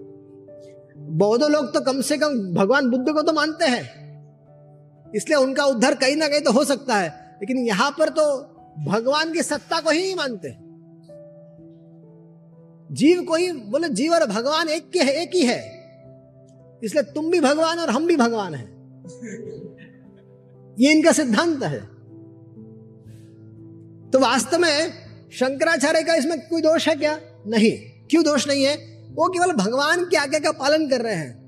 बौद्ध 1.17 1.43
लोग 1.43 1.73
तो 1.73 1.81
कम 1.81 2.01
से 2.01 2.17
कम 2.17 2.39
भगवान 2.53 2.89
बुद्ध 2.89 3.09
को 3.09 3.21
तो 3.21 3.33
मानते 3.33 3.65
हैं। 3.65 3.83
इसलिए 5.15 5.37
उनका 5.37 5.65
उद्धार 5.65 5.95
कहीं 5.95 6.15
ना 6.15 6.27
कहीं 6.27 6.41
तो 6.41 6.51
हो 6.51 6.63
सकता 6.63 6.95
है। 6.95 7.07
लेकिन 7.41 7.57
यहाँ 7.57 7.89
पर 7.91 8.09
तो 8.09 8.23
भगवान 8.85 9.33
की 9.33 9.43
सत्ता 9.43 9.79
को 9.79 9.89
ही 9.89 10.13
मानते। 10.15 10.49
जीव 12.91 13.23
को 13.23 13.35
ही 13.35 13.51
बोले, 13.51 13.89
जीव 13.89 14.13
और 14.13 14.25
भगवान 14.25 14.69
एक 14.69 14.89
के 14.89 14.99
है, 14.99 15.13
एक 15.13 15.31
ही 15.35 15.41
है। 15.41 15.77
इसलिए 16.83 17.03
तुम 17.03 17.31
भी 17.31 17.39
भगवान 17.39 17.79
और 17.79 17.89
हम 17.89 18.07
भी 18.07 18.15
भगवान 18.15 18.55
हैं। 18.55 18.77
ये 20.79 20.91
इनका 20.91 21.11
सिद्धांत 21.11 21.63
है। 21.63 21.79
तो 24.11 24.19
वास्तव 24.19 24.59
में 24.59 24.89
शंकराचार्य 25.33 26.03
का 26.03 26.15
इसमें 26.15 26.49
कोई 26.49 26.61
दोष 26.61 26.87
है 26.87 26.95
क्या? 26.95 27.19
नहीं। 27.47 28.01
क्यों 28.07 28.23
दोष 28.23 28.47
नहीं 28.47 28.63
है? 28.63 28.75
वो 29.09 29.29
केवल 29.29 29.51
भगवान 29.51 30.05
की 30.05 30.15
आज्ञा 30.15 30.39
का 30.39 30.51
पालन 30.51 30.89
कर 30.89 31.01
रहे 31.01 31.15
हैं। 31.15 31.47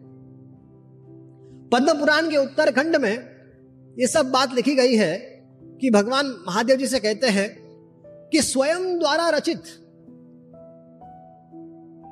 पद्म 1.73 1.99
पुराण 1.99 2.29
के 2.29 2.37
उत्तरखंड 2.37 2.95
में 2.95 3.29
ये 3.99 4.07
सब 4.07 4.31
बात 4.31 4.53
लिखी 4.53 4.75
गई 4.75 4.95
है 4.95 5.17
कि 5.81 5.89
भगवान 5.89 6.25
महादेव 6.47 6.77
जी 6.77 6.87
से 6.87 6.99
कहते 6.99 7.27
हैं 7.27 7.59
कि 8.29 8.41
स्वयं 8.41 8.99
द्वारा 8.99 9.29
रचित 9.29 9.63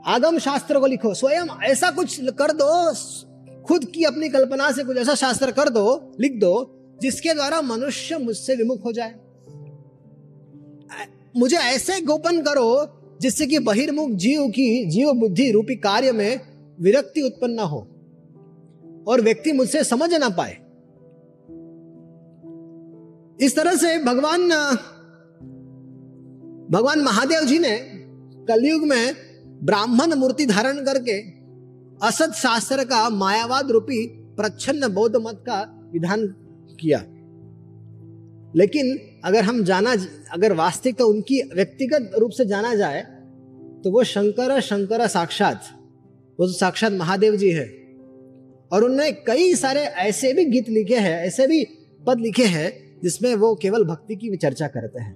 आगम 0.07 0.37
शास्त्र 0.39 0.79
को 0.79 0.85
लिखो, 0.85 1.13
स्वयं 1.13 1.47
ऐसा 1.63 1.91
कुछ 1.91 2.19
कर 2.31 2.51
दो, 2.51 2.93
खुद 3.63 3.85
की 3.85 4.03
अपनी 4.03 4.29
कल्पना 4.29 4.71
से 4.71 4.83
कुछ 4.83 4.97
ऐसा 4.97 5.15
शास्त्र 5.15 5.51
कर 5.51 5.69
दो, 5.69 6.15
लिख 6.19 6.39
दो, 6.39 6.53
जिसके 7.01 7.33
द्वारा 7.33 7.61
मनुष्य 7.61 8.17
मुझसे 8.17 8.55
विमुख 8.55 8.85
हो 8.85 8.91
जाए। 8.91 9.15
मुझे 11.37 11.57
ऐसे 11.57 11.99
गोपन 12.01 12.41
करो, 12.41 12.69
जिससे 13.21 13.45
कि 13.45 13.59
बहिर्मुख 13.59 14.09
जीव 14.09 14.47
की, 14.47 14.85
जीव 14.85 15.11
बुद्धि 15.13 15.51
रूपी 15.51 15.75
कार्य 15.75 16.11
में 16.11 16.39
विरक्ति 16.81 17.21
उत्पन्न 17.21 17.53
ना 17.53 17.63
हो, 17.63 17.79
और 19.07 19.21
व्यक्ति 19.21 19.51
मुझसे 19.51 19.83
समझ 19.83 20.13
ना 20.13 20.29
पाए। 20.29 20.57
इस 23.39 23.55
तरह 23.55 23.75
से 23.75 23.97
भगवान 24.03 24.49
भगवान 26.71 26.99
महादेव 26.99 27.45
जी 27.45 27.59
ने 27.59 27.77
कलयुग 28.47 28.83
में 28.83 29.26
ब्राह्मण 29.63 30.13
मूर्ति 30.13 30.45
धारण 30.45 30.77
करके 30.77 31.19
असत 32.07 32.31
शास्त्र 32.31 32.83
का 32.83 33.09
मायावाद 33.09 33.71
रूपी 33.71 34.07
प्रच्छन्न 34.07 34.87
बौद्ध 34.87 35.15
मत 35.15 35.43
का 35.47 35.89
विधान 35.93 36.25
किया। 36.79 36.99
लेकिन 38.55 38.97
अगर 39.25 39.43
हम 39.43 39.63
जाना, 39.63 39.95
अगर 40.33 40.53
वास्तविक 40.53 40.95
तो 40.95 41.07
उनकी 41.07 41.41
व्यक्तिगत 41.55 42.11
रूप 42.17 42.31
से 42.31 42.45
जाना 42.45 42.75
जाए 42.75 43.01
तो 43.83 43.91
वो 43.91 44.03
शंकर 44.03 44.59
शंकर 44.59 45.07
साक्षात, 45.07 45.61
वो 46.39 46.47
तो 46.47 46.53
साक्षात 46.53 46.91
महादेव 46.91 47.35
जी 47.35 47.49
है। 47.49 47.65
और 48.71 48.83
उन्होंने 48.83 49.11
कई 49.11 49.55
सारे 49.55 49.79
ऐसे 49.79 50.33
भी 50.33 50.45
गीत 50.45 50.69
लिखे 50.69 50.95
हैं, 50.95 51.25
ऐसे 51.25 51.47
भी 51.47 51.65
पद 52.07 52.19
लिखे 52.19 52.43
हैं, 52.43 52.99
जिसमें 53.03 53.35
वो 53.35 53.55
केवल 53.55 53.83
भक्ति 53.83 54.15
की 54.15 54.35
चर्चा 54.37 54.67
करते 54.67 55.01
हैं। 55.01 55.15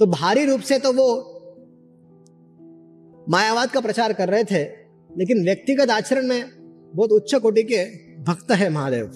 तो 0.00 0.06
भारी 0.06 0.44
रूप 0.44 0.60
से 0.60 0.78
तो 0.78 0.92
वो 0.92 1.31
मायावाद 3.28 3.70
का 3.70 3.80
प्रचार 3.80 4.12
कर 4.12 4.28
रहे 4.28 4.44
थे, 4.44 4.62
लेकिन 5.10 5.44
व्यक्तिगत 5.44 5.90
आचरण 5.90 6.26
में 6.26 6.44
बहुत 6.94 7.12
उच्च 7.12 7.34
कोटि 7.34 7.62
के 7.62 7.84
भक्त 8.22 8.50
है 8.52 8.68
महादेव। 8.70 9.06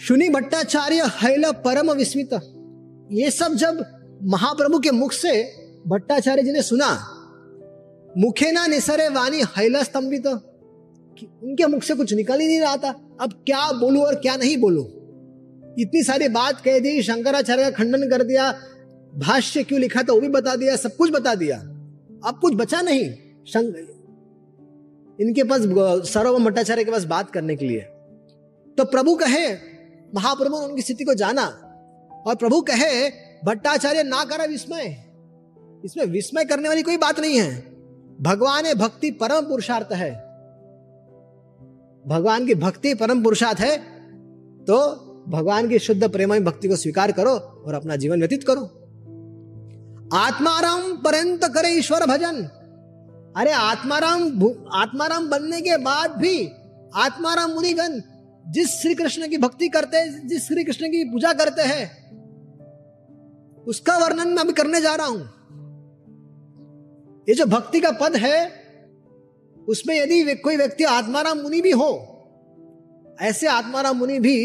शुनि 0.00 0.28
भट्टाचार्य, 0.28 1.02
हैल 1.22 1.50
परम 1.64 1.90
विस्मित। 1.92 2.32
ये 3.12 3.30
सब 3.30 3.54
जब 3.54 3.84
महाप्रभु 4.22 4.78
के 4.78 4.90
मुख 4.90 5.12
से 5.12 5.42
भट्टाचार्य 5.86 6.42
जी 6.42 6.52
ने 6.52 6.62
सुना, 6.62 6.92
मुखे 8.18 8.50
ना 8.52 8.66
निसरे 8.66 9.08
वाणी 9.08 9.42
हैला 9.58 9.82
स्तंभित। 9.82 10.26
उनके 10.26 11.66
मुख 11.66 11.82
से 11.82 11.94
कुछ 11.94 12.12
निकल 12.14 12.40
ही 12.40 12.46
नहीं 12.46 12.60
रहा 12.60 12.76
था। 12.76 12.90
अब 13.20 13.32
क्या 13.46 13.70
बोलू 13.72 14.02
और 14.02 14.14
क्या 14.14 14.36
नहीं 14.36 14.56
बोलू? 14.56 14.82
इतनी 15.78 16.02
सारी 16.02 16.28
बात 16.28 16.60
कह 16.60 16.78
दी, 16.78 17.02
शंकराचार्य 17.02 17.62
का 17.62 17.70
खंडन 17.70 18.08
कर 18.10 18.22
दिया 18.22 18.50
भाष्य 19.14 19.62
क्यों 19.62 19.80
लिखा 19.80 20.02
था 20.02 20.12
वो 20.12 20.20
भी 20.20 20.28
बता 20.28 20.56
दिया, 20.56 20.76
सब 20.76 20.96
कुछ 20.96 21.10
बता 21.10 21.34
दिया। 21.34 21.58
अब 22.24 22.38
कुछ 22.40 22.54
बचा 22.54 22.80
नहीं। 22.80 23.10
शंक 23.46 23.96
इनके 25.20 25.42
पास 25.44 25.60
सर्वम 26.08 26.44
भट्टाचार्य 26.44 26.84
के 26.84 26.90
पास 26.90 27.04
बात 27.04 27.30
करने 27.30 27.56
के 27.56 27.66
लिए। 27.66 27.80
तो 28.78 28.84
प्रभु 28.84 29.14
कहे, 29.14 29.52
महाप्रभु 30.14 30.58
ने 30.58 30.64
उनकी 30.64 30.82
स्थिति 30.82 31.04
को 31.04 31.14
जाना। 31.14 31.46
और 32.26 32.34
प्रभु 32.34 32.60
कहे, 32.60 33.10
भट्टाचार्य 33.44 34.02
ना 34.02 34.24
करा 34.24 34.44
विस्मय। 34.44 35.04
इसमें 35.84 36.04
विस्मय 36.04 36.44
करने 36.44 36.68
वाली 36.68 36.82
कोई 36.82 36.96
बात 36.96 37.20
नहीं 37.20 37.40
है। 37.40 37.60
भगवान 38.20 38.72
भक्ति 38.74 39.10
परम 39.10 39.46
पुरुषार्थ 39.46 39.92
है। 39.92 40.10
भगवान 42.06 42.46
की 42.46 42.54
भक्ति 42.54 42.94
परम 42.94 43.22
पुरुषार्थ 43.22 43.60
है 43.60 43.76
तो 44.64 44.76
भगवान 45.28 45.68
की 45.68 45.78
शुद्ध 45.78 46.08
प्रेम 46.08 46.38
भक्ति 46.38 46.68
को 46.68 46.76
स्वीकार 46.76 47.12
करो 47.12 47.30
और 47.30 47.74
अपना 47.74 47.96
जीवन 47.96 48.20
व्यतीत 48.20 48.44
करो। 48.44 48.79
आत्माराम 50.10 50.80
पर्यंत 50.96 51.44
करे 51.54 51.68
ईश्वर 51.70 52.04
भजन। 52.06 52.42
अरे 53.36 53.50
आत्माराम 53.52 54.22
आत्माराम 54.74 55.28
बनने 55.30 55.60
के 55.60 55.76
बाद 55.78 56.16
भी 56.18 56.46
आत्माराम 56.96 57.50
मुनिगण 57.50 58.00
जिस 58.46 58.70
श्री 58.72 58.94
कृष्ण 58.94 59.28
की 59.28 59.36
भक्ति 59.38 59.68
करते 59.68 59.96
हैं 59.96 60.26
जिस 60.28 60.46
श्री 60.46 60.64
कृष्ण 60.64 60.88
की 60.88 61.04
पूजा 61.04 61.32
करते 61.32 61.62
हैं, 61.62 61.84
उसका 63.66 63.98
वर्णन 63.98 64.28
मैं 64.28 64.42
अभी 64.44 64.52
करने 64.52 64.80
जा 64.80 64.94
रहा 64.94 65.06
हूँ। 65.06 65.20
ये 67.28 67.34
जो 67.34 67.46
भक्ति 67.46 67.80
का 67.80 67.90
पद 68.00 68.16
है, 68.16 68.52
उसमें 69.56 69.94
यदि 69.96 70.34
कोई 70.36 70.56
व्यक्ति 70.56 70.84
आत्माराम 70.86 71.38
मुनि 71.38 71.60
भी 71.60 71.70
हो, 71.72 71.90
ऐसे 73.20 73.46
आत्माराम 73.48 73.96
मुनि 73.96 74.18
भी 74.18 74.36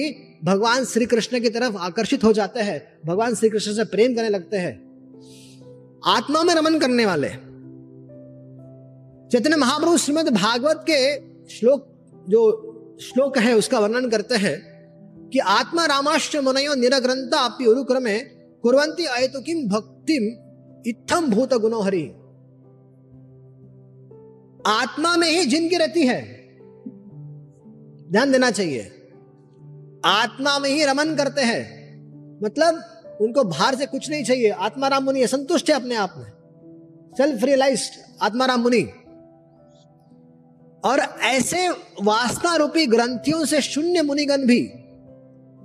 भगवान 0.44 0.86
श्री 0.86 1.06
कृष्ण 1.06 1.40
की 1.40 1.50
तरफ़ 1.50 1.78
आकर्षित 1.80 2.24
हो 2.24 2.34
जाते 2.34 2.60
हैं, 2.60 2.82
भगवान 3.06 3.36
श्री 3.36 3.50
कृष्ण 3.50 3.74
से 3.74 3.84
प्रेम 3.86 4.16
करने 4.16 4.30
लगते 4.30 4.58
हैं। 4.58 4.85
आत्मा 6.04 6.44
में 6.44 6.56
रमन 6.56 6.80
करने 6.80 7.06
वाले 7.06 7.30
चैतन्य 9.30 9.56
महाप्रभु 9.56 9.98
श्रीमद 9.98 10.30
भागवत 10.30 10.86
के 10.90 11.16
श्लोक, 11.50 11.88
जो 12.30 12.72
श्लोक 13.02 13.38
है, 13.38 13.56
उसका 13.56 13.80
वर्णन 13.80 14.10
करते 14.10 14.36
हैं 14.36 14.76
कि 15.30 15.40
आत्मा 15.40 15.86
रामाश्र 15.86 16.42
मनयो 16.42 16.76
निरग्रंथा 16.76 17.40
अपनी 17.40 17.68
उरुक्रमे 17.68 18.20
कुरंती 18.62 19.06
अयतु 19.06 19.42
किम 19.42 19.70
भक्तिम 19.70 20.24
इत्थम 20.88 21.32
भूत 21.32 21.54
गुणोहरी 21.54 22.12
आत्मा 24.68 25.18
में 25.18 25.28
ही 25.28 25.46
जिनकी 25.46 25.78
रहती 25.78 26.06
है। 26.06 26.22
ध्यान 28.12 28.32
देना 28.32 28.52
चाहिए। 28.52 28.82
आत्मा 30.06 30.60
में 30.60 30.70
ही 30.70 30.84
रमन 30.84 31.16
करते 31.16 31.42
हैं। 31.42 31.86
मतलब 32.44 32.95
उनको 33.22 33.44
बाहर 33.44 33.76
से 33.76 33.86
कुछ 33.86 34.10
नहीं 34.10 34.24
चाहिए। 34.24 34.50
आत्माराम 34.50 35.04
मुनि 35.04 35.28
संतुष्ट 35.28 35.70
है 35.70 35.76
अपने 35.76 35.96
आप 35.96 36.14
में। 36.18 36.32
सेल्फ 37.18 37.44
रियलाइज़ 37.44 37.82
आत्माराम 38.22 38.60
मुनि। 38.60 38.90
और 40.86 41.00
ऐसे 41.22 41.70
वासना 42.02 42.56
रूपी 42.56 42.86
ग्रंथियों 42.86 43.46
से 43.46 43.62
शून्य 43.62 44.02
मुनिगण 44.02 44.38
भी 44.38 44.72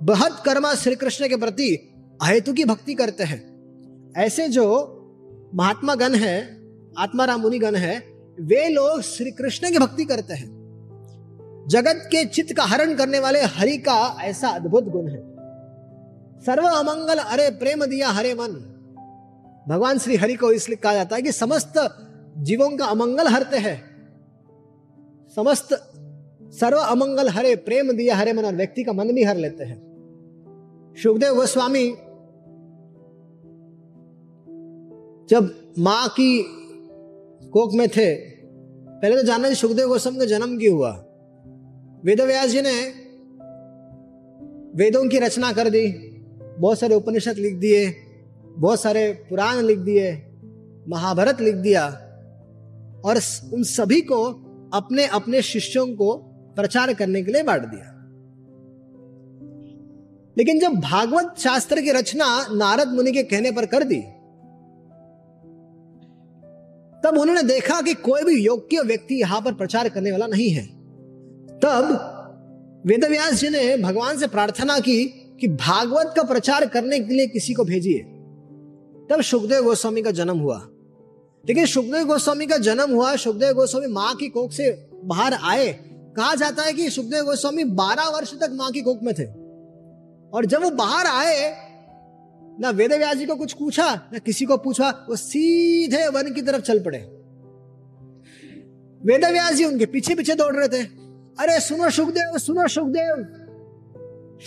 बहुत 0.05 0.43
कर्मा 0.45 0.75
श्री 0.75 0.95
कृष्ण 0.95 1.29
के 1.29 1.35
प्रति 1.35 1.93
अहेतु 2.21 2.53
की 2.53 2.65
भक्ति 2.65 2.93
करते 2.93 3.23
हैं। 3.23 3.51
ऐसे 4.17 4.49
जो 4.49 4.97
महात्मा 5.55 5.95
गण 5.95 6.15
है 6.15 6.61
आत्माराम 6.97 7.41
मुनि 7.41 7.59
गण 7.59 7.75
है, 7.75 7.99
वे 8.39 8.69
लोग 8.69 9.01
श्री 9.01 9.31
कृष्ण 9.31 9.71
की 9.71 9.79
भक्ति 9.79 10.05
करते 10.05 10.33
हैं। 10.33 10.61
जगत 11.67 12.01
के 12.05 12.25
चित्त 12.25 12.53
का 12.53 12.63
हरण 12.63 12.95
करने 12.95 13.19
वाले 13.19 13.41
हरि 13.41 13.77
का 13.77 14.17
ऐसा 14.21 14.49
अद्भुत 14.49 14.83
गुण 14.83 15.07
है। 15.07 15.30
सर्व 16.45 16.63
अमंगल, 16.63 17.17
अरे 17.17 17.49
प्रेम 17.49 17.85
दिया 17.85 18.09
हरे 18.09 18.33
मन। 18.33 18.51
भगवान 19.67 19.97
श्री 19.97 20.15
हरि 20.15 20.35
को 20.35 20.51
इसलिए 20.51 20.75
कहा 20.75 20.93
जाता 20.93 21.15
है 21.15 21.21
कि 21.21 21.31
समस्त 21.31 21.73
जीवों 22.37 22.77
का 22.77 22.85
अमंगल 22.85 23.27
हरते 23.27 23.57
हैं। 23.57 23.81
समस्त 25.35 25.73
सर्व 26.51 26.77
अमंगल 26.77 27.29
हरे, 27.29 27.55
प्रेम 27.55 27.91
दिया 27.91 28.15
हरे 28.15 28.33
मन 28.33 28.45
और 28.45 28.55
व्यक्ति 28.55 28.83
का 28.83 28.93
मन 28.93 29.07
भी 29.07 29.23
हर 29.23 29.37
लेते 29.37 29.63
हैं। 29.63 29.81
सुखदेव 31.03 31.35
गोस्वामी 31.35 31.87
जब 35.29 35.73
माँ 35.79 36.07
की 36.09 36.43
कोक 37.49 37.73
में 37.73 37.87
थे, 37.89 38.15
पहले 39.01 39.15
तो 39.15 39.23
जानना 39.23 39.53
सुखदेव 39.53 39.87
गोस्वामी 39.87 40.19
का 40.19 40.25
जन्म 40.25 40.57
क्यों 40.59 40.75
हुआ। 40.75 40.91
वेद 42.03 42.21
व्यास 42.21 42.49
जी 42.49 42.61
ने 42.61 42.81
वेदों 44.75 45.09
की 45.09 45.19
रचना 45.19 45.51
कर 45.53 45.69
दी। 45.69 46.10
बहुत 46.61 46.79
सारे 46.79 46.95
उपनिषद 46.95 47.35
लिख 47.37 47.55
दिए, 47.55 47.95
बहुत 48.57 48.81
सारे 48.81 49.11
पुराण 49.29 49.61
लिख 49.61 49.77
दिए, 49.77 50.11
महाभारत 50.87 51.41
लिख 51.41 51.55
दिया, 51.55 51.87
और 53.05 53.15
उन 53.53 53.63
सभी 53.63 54.01
को 54.01 54.23
अपने 54.73 55.05
अपने 55.05 55.41
शिष्यों 55.41 55.87
को 55.87 56.15
प्रचार 56.55 56.93
करने 56.93 57.23
के 57.23 57.31
लिए 57.31 57.43
बांट 57.43 57.61
दिया। 57.61 57.87
लेकिन 60.37 60.59
जब 60.59 60.71
भागवत 60.71 61.35
शास्त्र 61.37 61.81
की 61.81 61.91
रचना 61.91 62.25
नारद 62.51 62.87
मुनि 62.87 63.11
के 63.11 63.23
कहने 63.23 63.51
पर 63.51 63.65
कर 63.65 63.83
दी, 63.83 64.01
तब 67.03 67.17
उन्होंने 67.17 67.43
देखा 67.43 67.81
कि 67.81 67.93
कोई 67.93 68.23
भी 68.23 68.45
योग्य 68.45 68.81
व्यक्ति 68.81 69.15
यहाँ 69.15 69.41
पर 69.41 69.53
प्रचार 69.53 69.89
करने 69.89 70.11
वाला 70.11 70.27
नहीं 70.27 70.49
है। 70.49 70.65
तब 71.59 72.83
वेदव्यास 72.85 73.33
जी 73.33 73.49
ने 73.49 73.77
भगवान 73.77 74.17
से 74.17 74.27
प्रार्थना 74.27 74.79
की 74.79 75.20
कि 75.41 75.47
भागवत 75.47 76.13
का 76.15 76.23
प्रचार 76.23 76.65
करने 76.65 76.99
के 76.99 77.13
लिए 77.13 77.27
किसी 77.27 77.53
को 77.53 77.63
भेजिए। 77.63 77.99
तब 79.09 79.21
सुखदेव 79.21 79.63
गोस्वामी 79.63 80.01
का 80.01 80.11
जन्म 80.11 80.39
हुआ। 80.39 80.57
देखिए 81.45 81.65
सुखदेव 81.65 82.05
गोस्वामी 82.05 82.45
का 82.45 82.57
जन्म 82.57 82.91
हुआ 82.91 83.15
सुखदेव 83.15 83.53
गोस्वामी 83.53 83.87
माँ 83.87 84.15
की 84.15 84.29
कोख 84.29 84.51
से 84.51 84.89
बाहर 85.03 85.33
आए। 85.33 85.73
कहा 86.17 86.35
जाता 86.35 86.63
है 86.63 86.73
कि 86.73 86.89
सुखदेव 86.89 87.23
गोस्वामी 87.23 87.63
बारह 87.63 88.03
वर्ष 88.03 88.33
तक 88.33 88.49
माँ 88.51 88.71
की 88.71 88.81
कोख 88.81 88.99
में 89.03 89.13
थे। 89.13 89.25
और 90.37 90.45
जब 90.45 90.63
वो 90.63 90.69
बाहर 90.69 91.05
आए, 91.05 91.55
ना 92.59 92.69
वेद 92.69 92.93
व्यास 92.93 93.17
जी 93.17 93.25
को 93.25 93.35
कुछ 93.35 93.53
पूछा, 93.53 94.09
ना 94.13 94.19
किसी 94.19 94.45
को 94.45 94.57
पूछा, 94.57 95.05
वो 95.09 95.15
सीधे 95.15 96.07
वन 96.07 96.33
की 96.33 96.41
तरफ़ 96.41 96.61
चल 96.61 96.79
पड़े। 96.79 96.99
वेद 99.05 99.25
व्यास 99.25 99.53
जी 99.53 99.65
उनके 99.65 99.85
पीछे 99.85 100.15
पीछे 100.15 100.35
दौड़ 100.35 100.55
रहे 100.55 100.67
थे। 100.67 100.83
अरे 101.39 101.59
सुनो 101.59 101.89
सुखदेव 101.89 102.37
सुनो 102.37 102.67
सुखदेव 102.67 103.37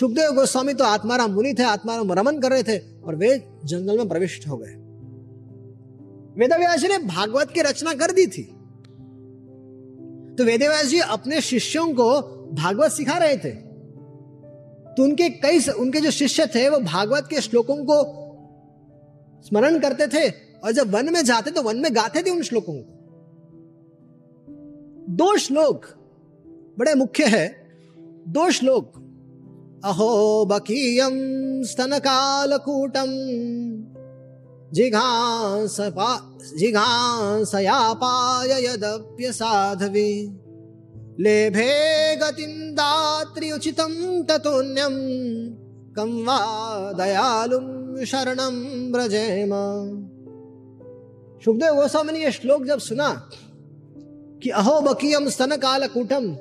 सुखदेव 0.00 0.32
गोस्वामी 0.32 0.74
तो 0.74 0.84
आत्माराम 0.84 1.30
मुनि 1.30 1.54
थे, 1.58 1.62
आत्माराम 1.62 2.12
रमन 2.12 2.40
कर 2.40 2.50
रहे 2.50 2.62
थे 2.62 2.78
और 2.78 3.14
वे 3.14 3.44
जंगल 3.64 3.98
में 3.98 4.08
प्रविष्ट 4.08 4.48
हो 4.48 4.56
गए। 4.56 4.74
वेदव्यास 6.38 6.83
ने 6.83 6.98
भागवत 6.98 7.50
की 7.50 7.61
रचना 7.61 7.94
कर 7.94 8.11
दी 8.11 8.26
थी। 8.26 8.42
तो 10.38 10.44
वेदव्यास 10.44 10.87
जी 10.87 10.98
अपने 10.98 11.40
शिष्यों 11.40 11.94
को 11.94 12.20
भागवत 12.52 12.90
सिखा 12.90 13.18
रहे 13.18 13.37
थे। 13.37 13.50
तो 14.96 15.02
उनके 15.02 15.28
कई 15.30 15.61
उनके 15.68 16.00
जो 16.00 16.11
शिष्य 16.11 16.46
थे, 16.46 16.68
वो 16.68 16.78
भागवत 16.78 17.26
के 17.30 17.40
श्लोकों 17.40 17.76
को 17.76 18.02
स्मरण 19.42 19.78
करते 19.78 20.07
थे 20.07 20.28
और 20.64 20.72
जब 20.72 20.90
वन 20.90 21.12
में 21.12 21.24
जाते 21.24 21.50
तो 21.50 21.62
वन 21.62 21.76
में 21.76 21.94
गाते 21.96 22.22
थे 22.22 22.30
उन 22.30 22.42
श्लोकों 22.42 22.74
को। 22.74 22.90
दो 25.11 25.37
श्लोक 25.37 25.87
बड़े 26.78 26.94
मुख्य 26.94 27.24
है। 27.24 27.46
दो 28.28 28.50
श्लोक 28.50 28.92
अहो 29.85 30.12
बकीयम 30.51 31.16
स्तन 31.70 31.99
कालकूटम 32.05 33.11
जिघांस 34.70 35.77
जिघांसयापाय 36.59 38.53
यदप्य 38.64 39.33
साधवी 39.33 40.12
लेभे 41.25 41.68
गतिं 42.23 42.55
दात्री 42.75 43.51
उचितं 43.53 44.23
ततोन्यं 44.31 44.97
कं 45.97 46.16
वा 46.27 46.38
दयालुं 46.99 48.05
शरणं 48.12 48.57
ब्रजेम 48.92 49.53
सुखदेव 51.44 51.75
गोस्वामी 51.75 52.12
ने 52.12 52.23
यह 52.23 52.31
श्लोक 52.40 52.64
जब 52.64 52.79
सुना 52.88 53.12
कि 54.42 54.51
अहो 54.62 54.81
बकीयम 54.88 55.29
स्तन 55.29 55.57
काल 55.66 55.87
कूटम 55.94 56.35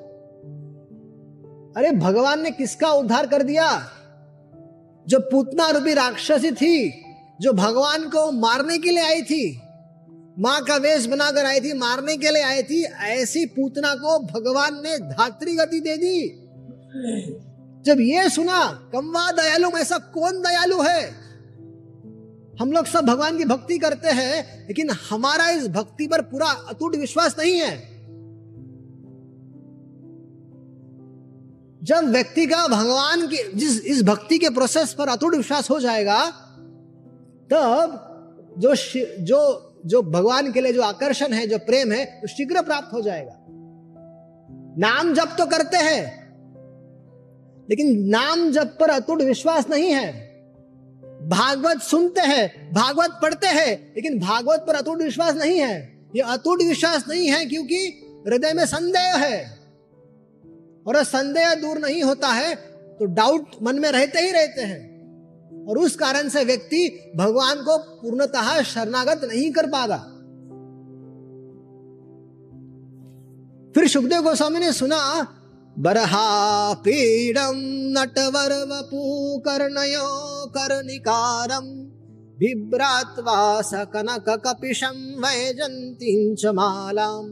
अरे 1.78 1.92
भगवान 1.92 2.42
ने 2.42 2.52
किसका 2.52 2.92
उद्धार 2.92 3.28
कर 3.28 3.44
दिया? 3.44 3.90
जो 5.08 5.20
पूतना 5.20 5.70
रूपी 5.70 5.94
राक्षसी 5.94 6.52
थी, 6.52 7.04
जो 7.42 7.54
भगवान 7.54 8.10
को 8.10 8.32
मारने 8.32 8.78
के 8.78 8.90
लिए 8.90 9.04
आई 9.04 9.22
थी, 9.22 9.62
माँ 10.40 10.64
का 10.64 10.76
वेश 10.76 11.06
बनाकर 11.06 11.46
आई 11.46 11.60
थी, 11.60 11.74
मारने 11.74 12.18
के 12.18 12.32
लिए 12.32 12.44
आई 12.44 12.64
थी, 12.64 12.84
ऐसी 12.84 13.46
पूतना 13.46 13.96
को 13.96 14.20
भगवान 14.20 14.84
ने 14.84 14.98
धात्री 14.98 15.56
गति 15.56 15.80
दे 15.80 15.98
दी। 15.98 16.28
जब 17.86 18.00
ये 18.00 18.30
सुना 18.30 18.90
कमवा 18.94 19.32
दयालु 19.32 19.70
ऐसा 19.70 19.98
कौन 19.98 20.42
दयालु 20.42 20.82
है? 20.82 21.10
हम 22.60 22.72
लोग 22.72 22.86
सब 22.86 23.06
भगवान 23.06 23.38
की 23.38 23.46
भक्ति 23.46 23.78
करते 23.78 24.10
हैं, 24.10 24.68
लेकिन 24.68 24.90
हमारा 24.90 25.50
इस 25.50 25.68
भक्ति 25.68 26.08
पर 26.08 26.22
पूरा 26.22 26.48
अटूट 26.48 26.96
विश्वास 26.96 27.36
नहीं 27.40 27.60
है। 27.60 27.93
जब 31.84 32.04
व्यक्ति 32.04 32.46
का 32.46 32.68
भगवान 32.68 33.28
के, 33.28 33.52
जिस, 33.54 33.82
इस 33.82 34.04
भक्ति 34.04 34.38
के 34.38 34.50
प्रोसेस 34.50 34.94
पर 34.94 35.08
अटूट 35.08 35.36
विश्वास 35.36 35.70
हो 35.70 35.80
जाएगा, 35.80 36.30
तब 37.50 38.10
जो 38.58 38.76
जो 39.20 39.70
जो 39.86 40.02
भगवान 40.02 40.52
के 40.52 40.62
लिए 40.62 40.74
जो 40.74 40.82
आकर्षण 40.82 41.34
है, 41.34 41.48
जो 41.48 41.58
प्रेम 41.58 41.92
है, 41.92 42.04
वो 42.06 42.22
तो 42.22 42.28
शीघ्र 42.28 42.62
प्राप्त 42.62 42.94
हो 42.94 43.02
जाएगा। 43.02 43.40
नाम 44.78 45.14
जप 45.14 45.36
तो 45.38 45.46
करते 45.46 45.78
हैं, 45.78 46.04
लेकिन 47.70 48.10
नाम 48.10 48.52
जप 48.52 48.78
पर 48.80 48.90
अतुट 48.90 49.22
विश्वास 49.22 49.70
नहीं 49.70 49.92
है। 49.92 50.12
भागवत 51.30 51.82
सुनते 51.82 52.22
हैं, 52.22 52.74
भागवत 52.74 53.20
पढ़ते 53.22 53.48
हैं, 53.48 53.94
लेकिन 53.96 54.20
भागवत 54.20 54.66
पर 54.68 54.76
अतुट 54.76 55.02
विश्वास 55.02 55.36
नहीं 55.36 55.60
है। 55.60 56.06
ये 56.16 56.22
अतुट 56.22 56.62
विश्वास 56.62 57.06
नहीं 57.10 57.28
है 57.28 57.46
क्योंकि 57.46 57.78
हृदय 58.28 58.54
में 58.54 58.66
संदेह 58.66 59.16
है। 59.16 59.63
और 60.86 61.04
संदेह 61.04 61.56
दूर 61.56 61.78
नहीं 61.78 62.04
होता 62.04 62.28
है 62.28 62.56
तो 63.00 63.06
डाउट 63.06 63.46
मन 63.64 63.80
में 63.80 63.92
रहते 63.92 64.20
ही 64.20 64.32
रहते 64.32 64.62
हैं। 64.62 64.94
और 65.68 65.78
उस 65.78 65.96
कारण 65.96 66.30
से 66.30 66.44
व्यक्ति 66.44 67.12
भगवान 67.16 67.64
को 67.64 68.02
पूर्णतः 68.02 68.64
शरणागत 68.64 69.22
नहीं 69.24 69.52
कर 69.52 69.68
पाता। 69.68 69.98
फिर 73.76 73.88
सुखदेव 73.88 74.22
गोस्वामी 74.22 74.60
ने 74.60 74.74
सुना, 74.74 75.28
बरहा 75.80 76.74
पीडम 76.74 77.54
नटवर 77.96 78.64
वपू 78.64 79.40
कर्णयो 79.40 80.48
कर्णिकारम 80.48 81.84
बिभ्रात्वा 82.38 83.62
सकनक 83.62 84.42
कपिशं 84.46 85.20
वैजन्तीं 85.20 86.36
च 86.36 86.46
मालां, 86.46 87.24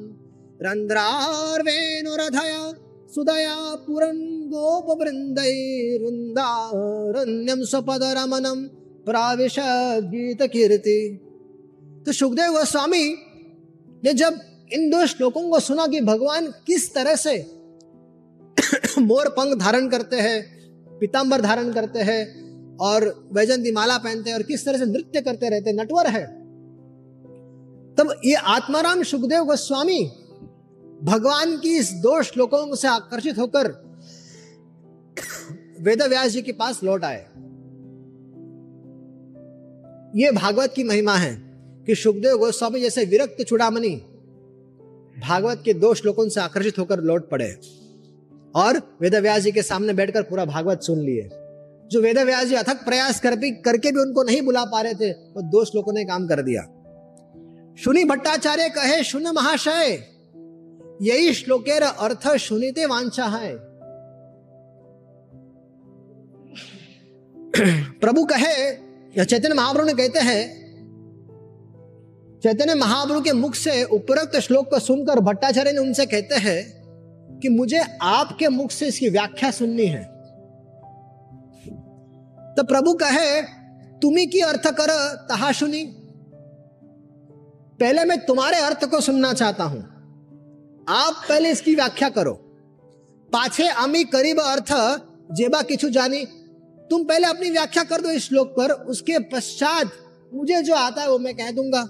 रन्ध्रार्वेणुरधया 0.62 2.72
सुदया 3.16 3.76
पुरन 3.76 4.48
गोप 4.48 5.02
वृंदैरुंदारण्यम 5.02 7.64
स्वपद 7.64 8.04
रमनम 8.04 8.70
प्राविश 9.06 9.56
तो 12.06 12.12
सुखदेव 12.12 12.52
गोस्वामी 12.52 13.16
ने 14.04 14.14
जब 14.14 14.40
इन 14.74 14.90
दो 14.90 15.08
श्लोकों 15.08 15.50
को 15.50 15.60
सुना 15.60 15.88
कि 15.88 16.02
भगवान 16.02 16.54
किस 16.68 16.94
तरह 16.94 17.16
से 17.16 17.62
मोर 19.00 19.30
पंख 19.30 19.60
धारण 19.60 19.90
करते 19.90 20.16
हैं 20.16 20.62
पीताम्बर 21.00 21.42
धारण 21.42 21.74
करते 21.74 22.00
हैं, 22.00 22.52
और 22.78 23.30
वैजंती 23.34 23.72
माला 23.72 23.98
पहनते 23.98 24.30
हैं, 24.30 24.38
और 24.38 24.44
किस 24.44 24.66
तरह 24.66 24.78
से 24.78 24.86
नृत्य 24.86 25.22
करते 25.22 25.50
रहते 25.50 25.74
नटवर 25.74 26.08
है, 26.08 26.26
तब 27.96 28.22
ये 28.26 28.34
आत्माराम 28.34 29.04
सुखदेव 29.04 29.44
गोस्वामी 29.44 30.12
भगवान 31.04 31.58
की 31.58 31.78
इस 31.78 31.92
दो 31.94 32.22
श्लोकों 32.24 32.76
से 32.76 32.88
आकर्षित 32.88 33.38
होकर 33.38 33.68
वेद 35.82 36.02
व्यास 36.02 36.32
जी 36.32 36.42
के 36.42 36.52
पास 36.52 36.84
लौट 36.84 37.04
आए। 37.04 37.26
ये 40.16 40.32
भागवत 40.32 40.74
की 40.76 40.84
महिमा 40.84 41.16
है 41.16 41.34
कि 41.86 41.96
सुखदेव 41.96 42.38
गोस्वामी 42.38 42.82
जैसे 42.82 43.06
विरक्त 43.06 43.44
चुड़ामणि 43.44 43.96
भागवत 45.18 45.62
के 45.66 45.74
दो 45.74 45.94
श्लोकों 45.94 46.28
से 46.30 46.40
आकर्षित 46.42 46.80
होकर 46.80 47.00
लौट 47.00 47.30
पड़े 47.30 47.50
और 48.56 48.78
वेद 49.02 49.16
व्यास 49.16 49.42
जी 49.42 49.52
के 49.52 49.62
सामने 49.62 49.94
बैठकर 49.94 50.22
पूरा 50.22 50.46
भागवत 50.46 50.82
सुन 50.82 51.00
लिए। 51.00 51.30
जो 51.92 52.02
वेद 52.02 52.18
व्यास 52.18 52.48
जी 52.48 52.56
अथक 52.56 52.86
प्रयास 52.86 53.20
कर 53.20 53.36
भी 53.36 53.52
करके 53.62 53.92
भी 53.92 54.00
उनको 54.00 54.24
नहीं 54.24 54.42
बुला 54.42 54.64
पा 54.66 54.82
रहे 54.82 54.94
थे, 54.94 55.12
वो 55.12 55.42
दो 55.42 55.66
श्लोकों 55.66 55.94
ने 55.94 56.06
काम 56.06 56.28
कर 56.28 56.42
दिया। 56.42 56.62
सुनी 57.78 58.04
भट्टाचार्य 58.04 58.70
कहे 58.70 59.04
सुन 59.04 59.28
महाशय 59.28 59.98
यही 61.02 61.34
श्लोकेर 61.34 61.84
अर्थ 61.84 62.28
सुनीते 62.40 62.86
वांछा 62.86 63.26
है। 63.28 63.56
प्रभु 68.02 68.24
कहे 68.26 68.54
चैतन्य 69.16 69.54
महाप्रभु 69.54 69.86
ने 69.86 69.94
कहते 69.94 70.20
हैं, 70.20 70.44
चैतन्य 72.44 72.76
महाप्रभु 72.76 73.22
के 73.22 73.32
मुख 73.34 73.56
से 73.56 73.84
उपरोक्त 73.84 74.38
श्लोक 74.40 74.70
को 74.70 74.80
सुनकर 74.80 75.20
भट्टाचार्य 75.20 75.72
ने 75.72 75.80
उनसे 75.80 76.06
कहते 76.06 76.36
हैं 76.40 77.40
कि 77.42 77.50
मुझे 77.50 77.82
आपके 78.04 78.48
मुख 78.50 78.72
से 78.72 78.88
इसकी 78.88 79.10
व्याख्या 79.10 79.52
सुननी 79.52 79.86
है। 79.86 80.04
तो 82.58 82.64
प्रभु 82.64 82.94
कहे, 82.94 83.42
तुम्ही 84.02 84.26
की 84.26 84.40
अर्थ 84.42 84.68
कर 84.72 84.90
तहा 85.30 85.52
सुनी 85.52 85.84
पहले 87.80 88.04
मैं 88.06 88.20
तुम्हारे 88.26 88.58
अर्थ 88.60 88.86
को 88.86 89.02
सुनना 89.02 89.34
चाहता 89.34 89.64
हूँ। 89.64 89.84
आप 90.90 91.26
पहले 91.30 91.52
इसकी 91.52 91.76
व्याख्या 91.76 92.10
करो। 92.10 92.34
पाछे 93.34 93.68
अमी 93.68 94.04
करीब 94.04 94.40
अर्थ 94.40 94.72
जेबा 95.32 95.62
किचु 95.62 95.90
जानी। 95.90 96.26
तुम 96.90 97.04
पहले 97.04 97.28
अपनी 97.28 97.50
व्याख्या 97.50 97.84
कर 97.84 98.02
दो 98.02 98.10
इस 98.10 98.28
श्लोक 98.28 98.48
पर, 98.48 98.72
उसके 98.72 99.20
पश्चात 99.20 99.92
मुझे 100.34 100.62
जो 100.62 100.76
आता 100.76 101.02
है 101.02 101.10
वो 101.10 101.20
मैं 101.20 101.36
कह 101.36 101.52
दूँगा। 101.52 101.84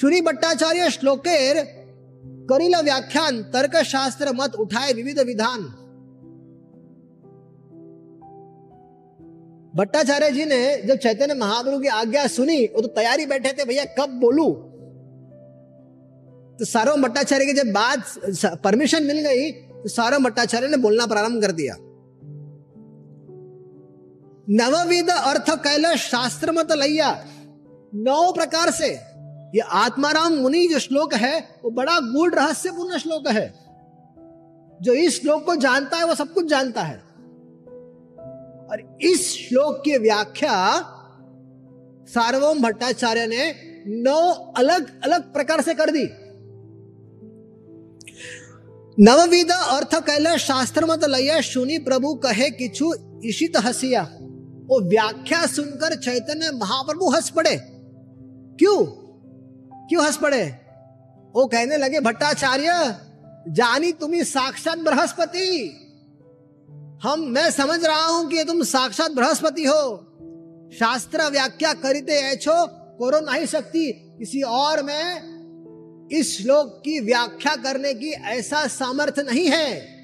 श्री 0.00 0.20
भट्टाचार्य 0.20 0.90
श्लोकेर 0.90 1.62
करिल 2.50 2.76
व्याख्यान 2.76 3.42
तर्क 3.42 3.76
शास्त्र 3.76 4.32
मत 4.32 4.54
उठाए 4.54 4.92
विविध 4.92 5.18
विधान। 5.18 5.60
भट्टाचार्य 9.76 10.30
जी 10.30 10.44
ने 10.44 10.82
जब 10.82 10.96
चैतन्य 10.96 11.34
महाप्रभु 11.34 11.78
की 11.78 11.88
आज्ञा 11.88 12.26
सुनी, 12.26 12.64
वो 12.66 12.80
तो 12.80 12.88
तैयारी 12.88 13.26
बैठे 13.26 13.52
थे, 13.52 13.64
भैया, 13.64 13.84
कब 13.84 14.10
बोलू? 14.10 14.70
तो 16.58 16.64
सारो 16.64 16.96
भट्टाचार्य 16.96 17.46
की 17.46 17.52
जब 17.52 17.72
बात 17.72 18.14
परमिशन 18.64 19.02
मिल 19.02 19.20
गई 19.20 19.50
तो 19.52 19.88
सारो 19.88 20.18
भट्टाचार्य 20.18 20.68
ने 20.68 20.76
बोलना 20.76 21.06
प्रारंभ 21.06 21.42
कर 21.42 21.52
दिया। 21.52 21.76
नवविध 24.50 25.10
अर्थ 25.10 25.50
कैलाश 25.50 26.10
शास्त्र 26.10 26.52
मत 26.52 26.72
लैया। 26.72 27.24
नौ 27.94 28.32
प्रकार 28.32 28.70
से, 28.70 28.88
ये 29.54 29.60
आत्माराम 29.60 30.32
मुनि 30.32 30.66
जो 30.66 30.78
श्लोक 30.78 31.14
है, 31.14 31.38
वो 31.64 31.70
बड़ा 31.70 31.98
गूढ़ 32.00 32.34
रहस्यपूर्ण 32.34 32.98
श्लोक 32.98 33.28
है। 33.28 33.54
जो 34.82 34.92
इस 34.92 35.20
श्लोक 35.20 35.44
को 35.46 35.54
जानता 35.56 35.96
है, 35.96 36.04
वो 36.04 36.14
सब 36.14 36.32
कुछ 36.32 36.46
जानता 36.46 36.82
है। 36.82 36.96
और 38.70 38.98
इस 39.02 39.28
श्लोक 39.34 39.82
की 39.84 39.98
व्याख्या 39.98 40.80
सार्वम 42.06 42.62
भट्टाचार्य 42.62 43.26
ने 43.26 43.54
नौ 43.86 44.52
अलग 44.56 45.02
अलग 45.04 45.32
प्रकार 45.32 45.60
से 45.60 45.74
कर 45.74 45.90
दी। 45.90 46.06
नवविध 49.00 49.50
अर्थ 49.50 49.94
कैलाश 49.94 50.44
शास्त्र 50.44 50.84
मत 50.84 51.04
लैया 51.04 51.40
सुनी 51.40 51.78
प्रभु 51.78 52.14
कहे 52.14 52.50
किछु 52.50 52.94
इशित 53.24 53.52
हसिया। 53.56 54.02
वो 54.66 54.88
व्याख्या 54.88 55.46
सुनकर 55.46 55.94
चैतन्य 55.94 56.50
महाप्रभु 56.50 57.10
हंस 57.10 57.30
पड़े। 57.30 57.56
क्यों? 58.58 58.84
क्यों 59.88 60.04
हंस 60.04 60.16
पड़े? 60.16 60.44
वो 61.36 61.46
कहने 61.46 61.76
लगे, 61.76 62.00
भट्टाचार्य, 62.00 62.96
जानी 63.48 63.92
तुम्ही 63.92 64.24
साक्षात 64.24 64.78
बृहस्पति। 64.78 65.76
हम, 67.02 67.20
मैं 67.20 67.50
समझ 67.50 67.84
रहा 67.84 68.06
हूँ 68.06 68.30
कि 68.30 68.44
तुम 68.44 68.62
साक्षात 68.62 69.10
बृहस्पति 69.10 69.64
हो। 69.64 69.98
शास्त्र 70.78 71.30
व्याख्या 71.30 71.72
करते 71.72 72.12
ऐछो, 72.12 72.66
करो 72.66 73.32
नहीं 73.32 73.46
सकती 73.46 73.92
किसी 73.92 74.42
और 74.42 74.82
में 74.82 75.33
इस 76.14 76.38
श्लोक 76.38 76.82
की 76.84 77.00
व्याख्या 77.00 77.56
करने 77.56 77.94
की 77.94 78.08
ऐसा 78.08 78.66
सामर्थ्य 78.66 79.22
नहीं 79.22 79.48
है। 79.48 79.94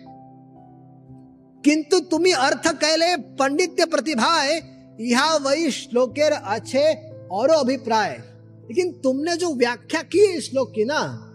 किंतु 1.64 2.01
तुम्ही 2.01 2.33
अर्थ 2.33 2.66
कहले 2.66 3.16
पंडित्य 3.16 3.85
प्रतिभाए 3.87 4.61
यह 5.01 5.35
वही 5.35 5.70
श्लोकेर 5.70 6.33
अच्छे 6.33 6.94
और 7.33 7.51
अभिप्राय। 7.51 8.23
लेकिन 8.68 8.92
तुमने 8.92 9.37
जो 9.37 9.55
व्याख्या 9.55 10.03
की 10.03 10.18
है 10.18 10.40
श्लोक 10.40 10.73
की 10.75 10.85
ना, 10.85 11.27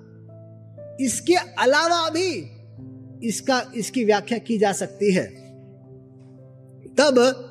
इसके 1.01 1.35
अलावा 1.35 2.09
भी 2.09 2.51
इसका, 3.27 3.71
इसकी 3.75 4.05
व्याख्या 4.05 4.37
की 4.37 4.57
जा 4.57 4.71
सकती 4.71 5.13
है। 5.13 5.25
तब 6.97 7.41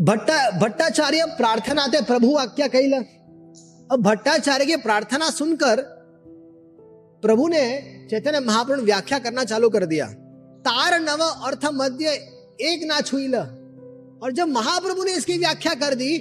भट्टा, 0.00 0.50
भट्टाचार्य 0.50 1.24
प्रार्थना 1.36 1.86
थे 1.86 2.00
प्रभु 2.02 2.36
आज्ञा 2.36 2.66
कैला 2.68 2.96
अब 3.90 4.02
भट्टाचार्य 4.02 4.66
की 4.66 4.76
प्रार्थना 4.76 5.30
सुनकर 5.30 5.80
प्रभु 7.22 7.46
ने 7.48 7.62
चैतन्य 8.10 8.40
महाप्रभु 8.40 8.82
व्याख्या 8.82 9.18
करना 9.18 9.44
चालू 9.44 9.68
कर 9.68 9.86
दिया। 9.86 10.06
तार 10.64 11.00
नव 11.00 11.22
अर्थ 11.22 11.64
मध्य 11.74 12.10
एक 12.60 12.84
ना 12.84 13.00
छुईल 13.00 13.34
और 13.34 14.32
जब 14.32 14.48
महाप्रभु 14.48 15.04
ने 15.04 15.12
इसकी 15.12 15.38
व्याख्या 15.38 15.74
कर 15.74 15.94
दी 15.94 16.18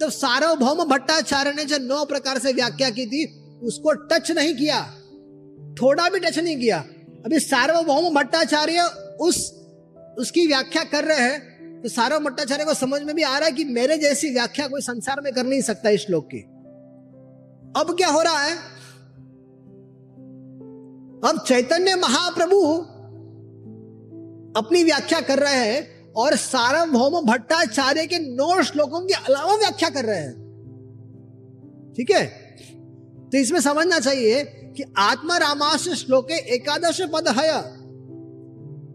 तो 0.00 0.10
सार्वभौम 0.10 0.84
भट्टाचार्य 0.84 1.52
ने 1.52 1.64
जो 1.64 1.78
नौ 1.78 2.04
प्रकार 2.04 2.38
से 2.38 2.52
व्याख्या 2.52 2.90
की 2.90 3.06
थी, 3.06 3.24
उसको 3.62 3.92
टच 3.92 4.30
नहीं 4.30 4.54
किया। 4.54 4.80
थोड़ा 5.74 6.08
भी 6.08 6.18
टच 6.20 6.38
नहीं 6.38 6.56
किया। 6.56 6.78
अभी 7.26 7.40
सार्वभौम 7.40 8.14
भट्टाचार्य 8.14 8.82
उस, 9.20 9.52
उसकी 10.18 10.46
व्याख्या 10.46 10.84
कर 10.84 11.04
रहे 11.04 11.20
हैं। 11.20 11.55
तो 11.82 11.88
सार्वभौम 11.88 12.24
भट्टाचार्य 12.24 12.64
को 12.64 12.74
समझ 12.74 13.02
में 13.02 13.14
भी 13.16 13.22
आ 13.22 13.38
रहा 13.38 13.46
है 13.46 13.52
कि 13.52 13.64
मेरे 13.64 13.98
जैसी 13.98 14.30
व्याख्या 14.30 14.68
कोई 14.68 14.80
संसार 14.80 15.20
में 15.20 15.32
कर 15.32 15.44
नहीं 15.44 15.60
सकता 15.60 15.88
इस 15.88 16.00
श्लोक 16.00 16.26
की। 16.26 16.38
अब 17.80 17.94
क्या 17.96 18.08
हो 18.08 18.22
रहा 18.22 18.38
है? 18.38 18.56
अब 21.24 21.44
चैतन्य 21.46 21.94
महाप्रभु 21.94 22.62
अपनी 24.56 24.84
व्याख्या 24.84 25.20
कर 25.20 25.38
रहे 25.38 25.54
हैं 25.54 26.12
और 26.12 26.36
सार्वभौम 26.36 27.26
भट्टाचार्य 27.26 28.06
के 28.06 28.18
नौ 28.18 28.62
श्लोकों 28.62 29.00
के 29.00 29.14
अलावा 29.14 29.54
व्याख्या 29.54 29.90
कर 29.90 30.04
रहे 30.04 30.18
हैं। 30.18 30.34
ठीक 31.96 32.10
है? 32.10 32.26
तो 33.32 33.38
इसमें 33.38 33.60
समझना 33.60 33.98
चाहिए 33.98 34.44
कि 34.44 34.84
आत्मा 34.98 35.36
रामाश 35.36 35.88
श्लोके 35.88 36.34
एकादश 36.54 37.00
पद 37.00 37.28
है 37.28 37.62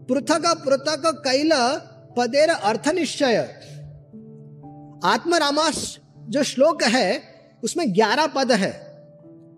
पृथक 0.06 0.64
पृथक 0.66 1.22
कैल 1.28 1.52
पदेर 2.16 2.48
अर्थ 2.48 2.88
निश्चय। 2.88 3.36
आत्मा 5.04 5.36
रामाश 5.36 5.98
जो 6.28 6.42
श्लोक 6.42 6.82
है, 6.82 7.22
उसमें 7.64 7.94
ग्यारह 7.94 8.26
पद 8.26 8.52
है। 8.52 8.72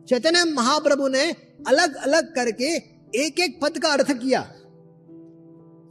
चैतन्य 0.09 0.45
महाप्रभु 0.45 1.09
ने 1.09 1.31
अलग 1.69 1.95
अलग 1.95 2.35
करके 2.35 2.75
एक 3.17 3.41
एक 3.41 3.59
पद 3.63 3.79
का 3.79 3.89
अर्थ 3.89 4.13
किया। 4.13 4.41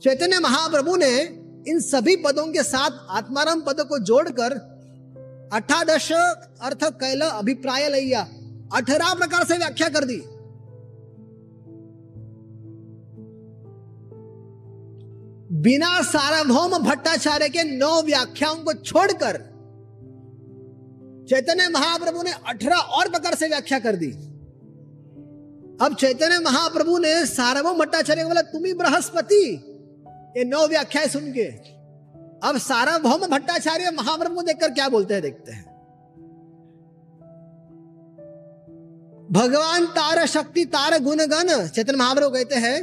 चैतन्य 0.04 0.40
महाप्रभु 0.40 0.96
ने 0.96 1.20
इन 1.68 1.80
सभी 1.80 2.16
पदों 2.16 2.46
के 2.48 2.64
साथ 2.64 2.92
आत्माराम 3.10 3.62
पद 3.62 3.82
को 3.82 4.00
जोड़कर 4.00 4.54
अठादश 5.54 6.12
अर्थ 6.12 6.84
कैल 6.84 7.22
अभिप्राय 7.22 7.90
लिया। 7.90 8.22
अठारह 8.74 9.14
प्रकार 9.14 9.44
से 9.44 9.58
व्याख्या 9.58 9.90
कर 9.90 10.06
दी। 10.06 10.22
बिना 15.64 16.02
सार्वभौम 16.02 16.78
भट्टाचार्य 16.80 17.50
के 17.50 17.64
नौ 17.64 18.02
व्याख्याओं 18.02 18.56
को 18.56 18.74
छोड़कर 18.74 19.38
चैतन्य 21.30 21.68
महाप्रभु 21.70 22.24
ने 22.24 22.32
अठारह 22.32 22.76
और 22.76 23.10
प्रकार 23.10 23.36
से 23.36 23.48
व्याख्या 23.48 23.80
कर 23.80 23.96
दी। 23.96 24.12
अब 25.82 25.96
चैतन्य 26.00 26.40
महाप्रभु 26.40 26.98
ने 26.98 27.14
सार्वभौम 27.26 27.78
भट्टाचार्य 27.80 28.26
बोला, 28.26 28.42
तुम 28.42 28.66
ही 28.66 28.74
बृहस्पति। 28.74 29.44
ये 30.38 30.44
नौ 30.44 30.68
व्याख्याएँ 30.68 31.08
सुन 31.08 31.32
के। 31.32 31.46
अब 32.48 32.58
सार्वभौम 32.58 33.26
भट्टाचार्य 33.28 33.92
महाप्रभु 33.92 34.36
को 34.36 34.42
देखकर 34.42 34.72
क्या 34.72 34.90
बोलते 34.90 35.14
हैं, 35.14 35.24
देखते 35.24 35.52
हैं। 35.52 35.66
भगवान 39.32 39.86
तार 39.86 40.26
शक्ति 40.28 40.66
तार 40.66 41.00
गुण 41.00 41.26
गण 41.26 41.68
चैतन्य 41.68 41.98
महाप्रभु 41.98 42.30
कहते 42.30 42.56
हैं 42.56 42.78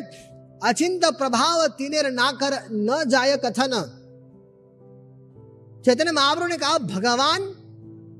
अचिंत 0.62 1.04
प्रभाव 1.04 1.66
तीनेर 1.66 2.10
ना 2.10 2.30
कर 2.32 2.54
न 2.72 3.04
जाय 3.08 3.36
कथन। 3.36 3.72
चैतन्य 5.84 6.12
महाप्रभु 6.12 6.46
ने 6.46 6.56
कहा, 6.56 6.78
भगवान, 6.78 7.42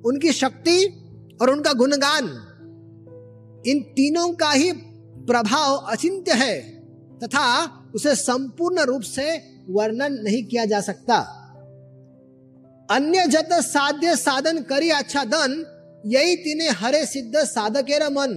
उनकी 0.07 0.33
शक्ति 0.33 0.85
और 1.42 1.50
उनका 1.50 1.72
गुणगान, 1.72 2.24
इन 3.66 3.83
तीनों 3.83 4.33
का 4.33 4.50
ही 4.50 4.72
प्रभाव 5.26 5.76
अचिंत्य 5.76 6.33
है 6.33 6.61
तथा 7.18 7.44
उसे 7.94 8.14
संपूर्ण 8.14 8.81
रूप 8.81 9.03
से 9.03 9.37
वर्णन 9.70 10.12
नहीं 10.12 10.42
किया 10.44 10.64
जा 10.64 10.81
सकता। 10.81 11.18
अन्य 12.90 13.26
जत 13.26 13.53
साध्य 13.53 14.16
साधन 14.16 14.62
करी 14.62 14.90
अच्छा 14.90 15.24
धन 15.24 15.64
यही 16.07 16.37
तिने 16.37 16.68
हरे 16.68 17.05
सिद्ध 17.07 17.37
साधकेर 17.37 18.09
मन। 18.09 18.33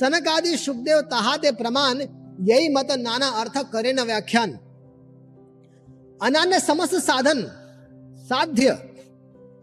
सनक 0.00 0.28
आदि 0.28 0.56
सुखदेव 0.56 1.00
तहाते 1.00 1.50
प्रमाण 1.52 1.98
यही 2.40 2.68
मत 2.68 2.88
नाना 2.90 3.26
अर्थ 3.26 3.58
करे 3.72 3.92
न 3.92 4.00
व्याख्यान। 4.00 4.50
अनान्य 6.22 6.60
समस्त 6.60 6.94
साधन 6.94 7.42
साध्य 8.24 8.78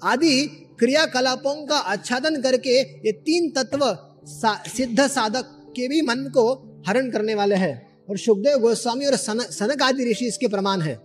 आदि 0.03 0.45
क्रियाकलापों 0.79 1.65
का 1.65 1.77
आच्छादन 1.77 2.41
करके 2.41 2.79
ये 2.79 3.11
तीन 3.11 3.49
तत्व 3.51 3.79
सा, 4.25 4.63
सिद्ध 4.67 5.07
साधक 5.07 5.45
के 5.75 5.87
भी 5.87 6.01
मन 6.01 6.15
को 6.15 6.45
हरण 6.87 7.11
करने 7.11 7.35
वाले 7.35 7.55
हैं। 7.55 8.05
और 8.09 8.17
सुखदेव 8.17 8.57
गोस्वामी 8.57 9.05
और 9.05 9.15
सन, 9.15 9.39
सनक 9.39 9.81
आदि 9.81 10.11
ऋषि 10.11 10.27
इसके 10.27 10.47
प्रमाण 10.47 10.81
है। 10.81 10.95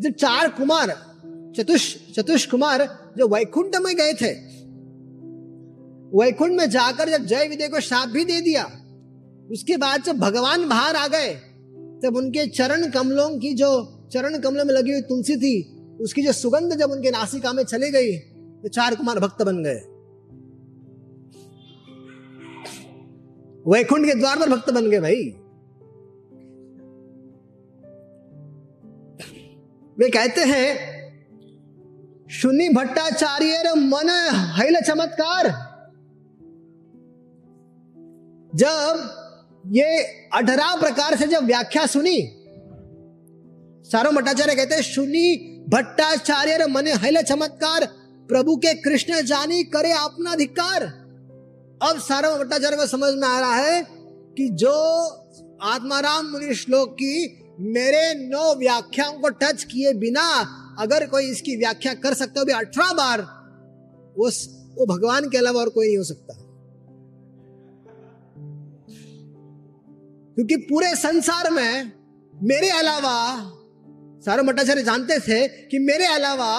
जो 0.00 0.10
चार 0.10 0.48
कुमार 0.48 0.90
चतुष 1.56 1.96
चतुष 2.16 2.46
कुमार 2.46 2.84
जो 3.18 3.28
वैकुंठ 3.28 3.76
में 3.76 3.96
गए 3.96 4.12
थे 4.12 4.32
वैकुंठ 6.16 6.50
में 6.50 6.70
जाकर 6.70 7.08
जब 7.08 7.24
जय 7.26 7.48
विदय 7.48 7.68
को 7.68 7.80
शाप 7.80 8.08
भी 8.08 8.24
दे 8.24 8.40
दिया 8.40 8.64
उसके 9.50 9.76
बाद 9.76 10.02
जब 10.02 10.18
भगवान 10.18 10.68
बाहर 10.68 10.96
आ 10.96 11.06
गए, 11.08 11.34
तब 12.02 12.16
उनके 12.16 12.46
चरण 12.46 12.90
कमलों 12.90 13.28
की 13.38 13.52
जो, 13.54 13.70
चरण 14.12 14.38
कमलों 14.38 14.64
में 14.64 14.74
लगी 14.74 14.92
हुई 14.92 15.02
तुलसी 15.02 15.36
थी, 15.36 15.56
उसकी 16.00 16.22
जो 16.22 16.32
सुगंध 16.32 16.74
जब 16.74 16.90
उनके 16.90 17.10
नासिका 17.10 17.52
में 17.52 17.62
चली 17.64 17.90
गई 17.90 18.16
तो 18.62 18.68
चार 18.68 18.94
कुमार 18.94 19.18
भक्त 19.20 19.42
बन 19.42 19.62
गए। 19.62 19.80
वैकुंठ 23.66 24.06
के 24.06 24.14
द्वार 24.14 24.38
पर 24.38 24.48
भक्त 24.48 24.70
बन 24.70 24.90
गए 24.90 25.00
भाई। 25.00 25.24
वे 29.98 30.08
कहते 30.10 30.40
हैं 30.44 30.68
शुनि 32.30 32.68
भट्टाचार्य 32.68 33.74
मन 33.74 34.08
हैल 34.58 34.80
चमत्कार। 34.80 35.48
जब 38.54 39.23
ये 39.64 40.02
अठारह 40.34 40.74
प्रकार 40.80 41.16
से 41.16 41.26
जब 41.26 41.44
व्याख्या 41.44 41.86
सुनी 41.86 42.18
सारो 43.86 44.10
भट्टाचार्य 44.12 44.54
कहते 44.54 44.82
सुनी 44.82 45.36
भट्टाचार्य 45.68 46.66
मन 46.66 46.86
हैल 46.86 47.20
चमत्कार, 47.22 47.84
प्रभु 48.28 48.56
के 48.56 48.74
कृष्ण 48.74 49.20
जानी 49.22 49.62
करे 49.64 49.92
अपना 49.92 50.32
अधिकार। 50.32 50.82
अब 51.82 52.00
सारो 52.00 52.34
भट्टाचार्य 52.38 52.76
को 52.76 52.86
समझ 52.86 53.12
में 53.14 53.28
आ 53.28 53.40
रहा 53.40 53.54
है 53.54 53.82
कि 54.38 54.48
जो 54.54 54.74
आत्माराम 55.62 56.26
मुनि 56.26 56.54
श्लोक 56.54 56.92
की 56.92 57.40
मेरे 57.60 58.02
नौ 58.14 58.54
व्याख्याओं 58.54 59.12
को 59.12 59.28
टच 59.28 59.64
किए 59.64 59.92
बिना 59.94 60.28
अगर 60.80 61.06
कोई 61.06 61.30
इसकी 61.30 61.56
व्याख्या 61.56 61.94
कर 61.94 62.14
सकता 62.14 62.40
हो 62.40 62.46
भी 62.46 62.52
अठारह 62.52 62.92
बार 62.92 63.20
वो 64.16 64.30
वो 64.78 64.86
भगवान 64.86 65.28
के 65.28 65.38
अलावा 65.38 65.60
और 65.60 65.68
कोई 65.68 65.86
नहीं 65.86 65.96
हो 65.96 66.04
सकता। 66.04 66.43
क्योंकि 70.36 70.56
पूरे 70.56 70.94
संसार 70.96 71.50
में 71.50 71.92
मेरे 72.34 72.70
अलावा, 72.70 73.16
सारे 74.24 74.42
भट्टाचार्य 74.42 74.82
जानते 74.82 75.18
थे 75.18 75.46
कि 75.68 75.78
मेरे 75.78 76.06
अलावा 76.06 76.52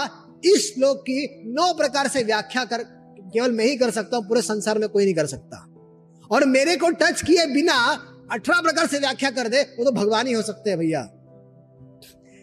इस 0.46 0.74
श्लोक 0.74 0.98
की 1.00 1.26
नौ 1.54 1.74
प्रकार 1.74 2.08
से 2.08 2.24
व्याख्या 2.24 2.64
कर, 2.66 2.84
केवल 3.34 3.52
मैं 3.52 3.66
ही 3.66 3.78
कर 3.78 3.92
सकता 3.92 4.18
हूँ, 4.18 4.28
पूरे 4.28 4.42
संसार 4.42 4.80
में 4.80 4.88
कोई 4.90 5.04
नहीं 5.04 5.16
कर 5.16 5.26
सकता। 5.26 5.58
और 6.32 6.46
मेरे 6.46 6.76
को 6.78 6.90
टच 6.90 7.22
किए 7.22 7.46
बिना 7.46 7.76
अठारह 8.32 8.62
प्रकार 8.62 8.88
से 8.88 9.00
व्याख्या 9.00 9.30
कर 9.32 9.48
दे, 9.48 9.62
वो 9.62 9.86
तो 9.86 9.92
भगवान 9.92 10.28
ही 10.28 10.34
हो 10.34 10.42
सकते 10.42 10.70
हैं 10.70 10.80
भैया। 10.80 11.02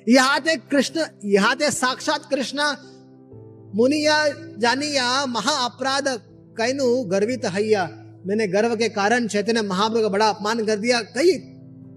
यहाँ 0.06 0.40
थे 0.40 0.56
कृष्ण, 0.56 1.04
यहाँ 1.24 1.56
थे 1.56 1.70
साक्षात 1.70 2.28
कृष्ण, 2.30 2.58
मुनिया, 3.74 4.26
जानिया 4.58 5.26
महा 5.26 5.52
अपराध 5.64 6.08
कैनु, 6.56 7.02
गर्वित 7.04 7.44
हैया 7.46 7.84
मैंने 8.26 8.46
गर्व 8.46 8.76
के 8.76 8.88
कारण 8.88 9.26
चैतन्य 9.26 9.62
महाप्रभु 9.62 10.02
का 10.02 10.08
बड़ा 10.08 10.28
अपमान 10.28 10.66
कर 10.66 10.76
दिया, 10.76 11.00
कई, 11.00 11.38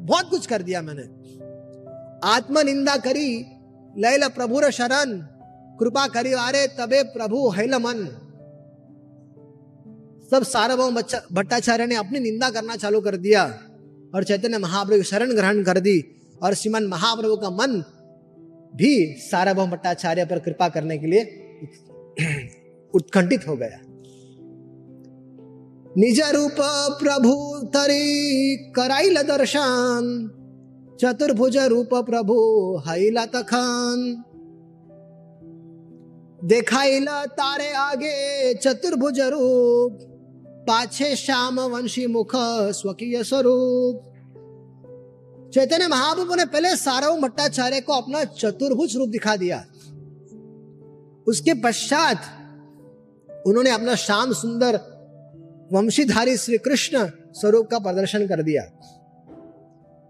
बहुत 0.02 0.30
कुछ 0.30 0.46
कर 0.46 0.62
दिया 0.62 0.82
मैंने। 0.82 1.04
आत्म 2.24 2.60
निंदा 2.60 2.98
करी, 2.98 3.46
लैल 3.98 4.28
प्रभुर 4.28 4.72
शरण, 4.72 5.20
कृपा 5.80 6.08
करिवारे 6.08 6.68
तबे 6.68 7.04
प्रभु 7.04 7.50
हैल 7.50 7.76
मन। 7.76 8.08
सब 10.32 10.44
सार्वभौम 10.44 10.96
भट्टाचार्य 11.34 11.86
ने 11.86 11.96
अपनी 11.96 12.20
निंदा 12.20 12.50
करना 12.50 12.76
चालू 12.76 13.02
कर 13.02 13.18
दिया 13.18 13.44
और 14.16 14.24
चैतन्य 14.24 14.58
महाप्रभु 14.58 15.04
शरण 15.04 15.36
ग्रहण 15.36 15.64
कर 15.64 15.80
दी 15.80 16.04
और 16.44 16.54
श्रीमन 16.54 16.84
महाप्रभु 16.84 17.36
का 17.36 17.50
मन 17.50 17.84
भी 18.76 19.16
सार्वभौम 19.18 19.72
भट्टाचार्य 19.72 20.26
पर 20.26 20.40
कृपा 20.40 20.70
करने 20.70 20.98
के 20.98 21.08
लिए 21.08 21.22
उत्कंठित 22.94 23.48
हो 23.48 23.56
गया। 23.58 23.85
निज 25.98 26.20
रूप 26.22 26.56
प्रभु 27.00 27.34
तरी 27.68 28.56
कराइल 28.76 29.22
दर्शन, 29.22 30.08
चतुर्भुज 31.02 31.58
रूप 31.58 31.90
प्रभु 31.94 32.36
हाइला 32.86 33.26
तखान। 33.26 34.24
देखाइला 36.44 37.26
तारे 37.26 37.72
आगे 37.74 38.54
चतुर्भुज 38.54 39.20
रूप, 39.20 40.00
पाछे 40.68 41.16
श्याम 41.16 41.60
वंशी 41.60 42.08
मुख 42.08 42.32
स्वकीय 42.72 43.24
स्वरूप। 43.24 44.02
चैतन्य 45.54 45.88
महाप्रभु 45.88 46.36
ने 46.36 46.46
पहले 46.46 46.76
सारव 46.76 47.22
भट्टाचार्य 47.22 47.82
को 47.82 47.94
अपना 47.94 48.24
चतुर्भुज 48.24 48.96
रूप 48.98 49.10
दिखा 49.10 49.36
दिया। 49.36 49.64
उसके 51.28 51.54
पश्चात 51.54 52.18
उन्होंने 53.48 53.70
अपना 53.70 53.96
श्याम 53.96 54.34
सुंदर 54.34 54.95
वंशीधारी 55.74 56.38
श्री 56.38 56.58
कृष्ण 56.58 57.10
स्वरूप 57.34 57.68
का 57.68 57.80
प्रदर्शन 57.80 58.28
कर 58.28 58.44
दिया। 58.44 58.64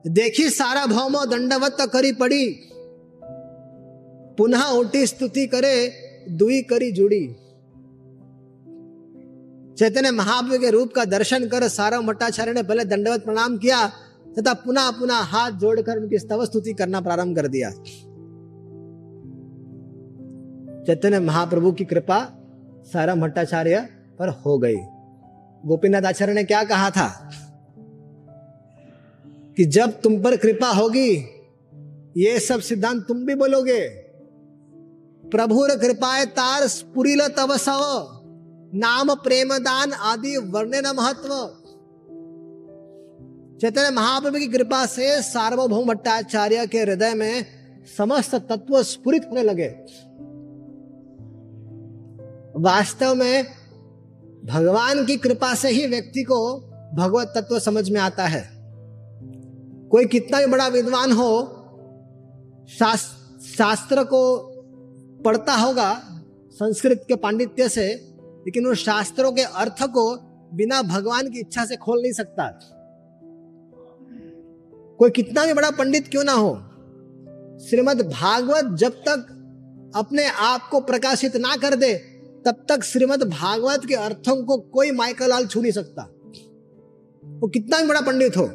देखी 0.07 0.49
सारा 0.49 0.85
भौम 0.85 1.25
दंडवत 1.25 1.77
करी 1.81 2.13
पड़ी। 2.13 2.49
पुनः 4.37 4.63
उठी 4.63 5.07
स्तुति 5.07 5.47
करे, 5.47 5.93
दुई 6.29 6.61
करी 6.61 6.91
जुड़ी। 6.91 7.35
चैतन्य 9.79 10.11
महाप्रभु 10.11 10.59
के 10.59 10.69
रूप 10.69 10.93
का 10.93 11.05
दर्शन 11.05 11.47
कर 11.47 11.67
सारा 11.67 12.01
भट्टाचार्य 12.01 12.53
ने 12.53 12.63
पहले 12.63 12.85
दंडवत 12.85 13.25
प्रणाम 13.25 13.57
किया, 13.57 13.87
तथा 14.39 14.53
पुनः 14.53 14.89
पुनः 14.91 15.13
हाथ 15.13 15.51
जोड़कर 15.51 15.97
उनकी 15.97 16.19
स्तव 16.19 16.45
स्तुति 16.45 16.73
करना 16.73 17.01
प्रारंभ 17.01 17.35
कर 17.35 17.47
दिया। 17.47 17.69
चैतन्य 20.83 21.19
महाप्रभु 21.19 21.71
की 21.71 21.85
कृपा 21.85 22.19
सारा 22.93 23.15
भट्टाचार्य 23.15 23.89
पर 24.19 24.29
हो 24.29 24.57
गई। 24.57 24.77
गोपीनाथ 25.67 26.01
आचार्य 26.01 26.33
ने 26.33 26.43
क्या 26.43 26.63
कहा 26.63 26.89
था? 26.89 27.31
कि 29.57 29.65
जब 29.65 30.01
तुम 30.01 30.23
पर 30.23 30.37
कृपा 30.37 30.67
होगी, 30.67 31.25
ये 32.17 32.39
सब 32.39 32.59
सिद्धांत 32.59 33.07
तुम 33.07 33.25
भी 33.25 33.35
बोलोगे। 33.35 33.89
प्रभुर 35.31 35.69
कृपाए 35.69 36.25
तार 36.25 36.67
स्पुरिल 36.67 37.27
तव 37.27 37.57
नाम 38.73 39.15
प्रेम 39.15 39.57
दान 39.57 39.93
आदि 39.93 40.37
वर्णन 40.37 40.83
महत्व। 40.95 41.61
चैतन्य 43.61 43.89
महाप्रभु 43.89 44.37
की 44.37 44.47
कृपा 44.47 44.85
से 44.85 45.21
सार्वभौम 45.21 45.87
भट्टाचार्य 45.87 46.67
के 46.67 46.79
हृदय 46.79 47.13
में 47.13 47.45
समस्त 47.97 48.35
तत्व 48.35 48.83
स्फुरित 48.83 49.25
होने 49.25 49.43
लगे। 49.43 49.67
वास्तव 52.55 53.15
में 53.15 53.45
भगवान 54.45 55.05
की 55.05 55.15
कृपा 55.17 55.53
से 55.55 55.69
ही 55.69 55.85
व्यक्ति 55.87 56.23
को 56.23 56.37
भगवत 56.95 57.33
तत्व 57.35 57.59
समझ 57.59 57.89
में 57.89 57.99
आता 58.01 58.23
है। 58.23 58.43
कोई 59.91 60.05
कितना 60.05 60.39
भी 60.39 60.45
बड़ा 60.45 60.67
विद्वान 60.67 61.11
हो 61.11 61.31
शास्त्र 62.69 64.03
को 64.03 64.21
पढ़ता 65.25 65.53
होगा, 65.53 65.93
संस्कृत 66.55 67.05
के 67.07 67.15
पांडित्य 67.15 67.69
से, 67.69 67.87
लेकिन 68.45 68.67
उन 68.67 68.75
शास्त्रों 68.75 69.31
के 69.31 69.41
अर्थ 69.41 69.83
को 69.89 70.05
बिना 70.55 70.81
भगवान 70.81 71.29
की 71.29 71.39
इच्छा 71.39 71.65
से 71.65 71.75
खोल 71.75 72.01
नहीं 72.01 72.11
सकता। 72.13 72.47
कोई 74.99 75.09
कितना 75.09 75.45
भी 75.45 75.53
बड़ा 75.53 75.69
पंडित 75.71 76.07
क्यों 76.07 76.23
ना 76.23 76.33
हो, 76.33 76.53
श्रीमद 77.59 78.01
भागवत 78.11 78.77
जब 78.77 78.91
तक 79.07 79.31
अपने 79.95 80.25
आप 80.25 80.67
को 80.69 80.79
प्रकाशित 80.81 81.35
ना 81.35 81.55
कर 81.55 81.75
दे 81.75 81.93
तब 82.45 82.65
तक 82.69 82.83
श्रीमद 82.83 83.23
भागवत 83.23 83.85
के 83.85 83.93
अर्थों 83.93 84.43
को 84.43 84.57
कोई 84.57 84.91
माइकलाल 84.91 85.45
छू 85.45 85.61
नहीं 85.61 85.71
सकता। 85.71 86.03
वो 87.23 87.47
कितना 87.47 87.81
भी 87.81 87.87
बड़ा 87.87 88.01
पंडित 88.01 88.37
हो। 88.37 88.49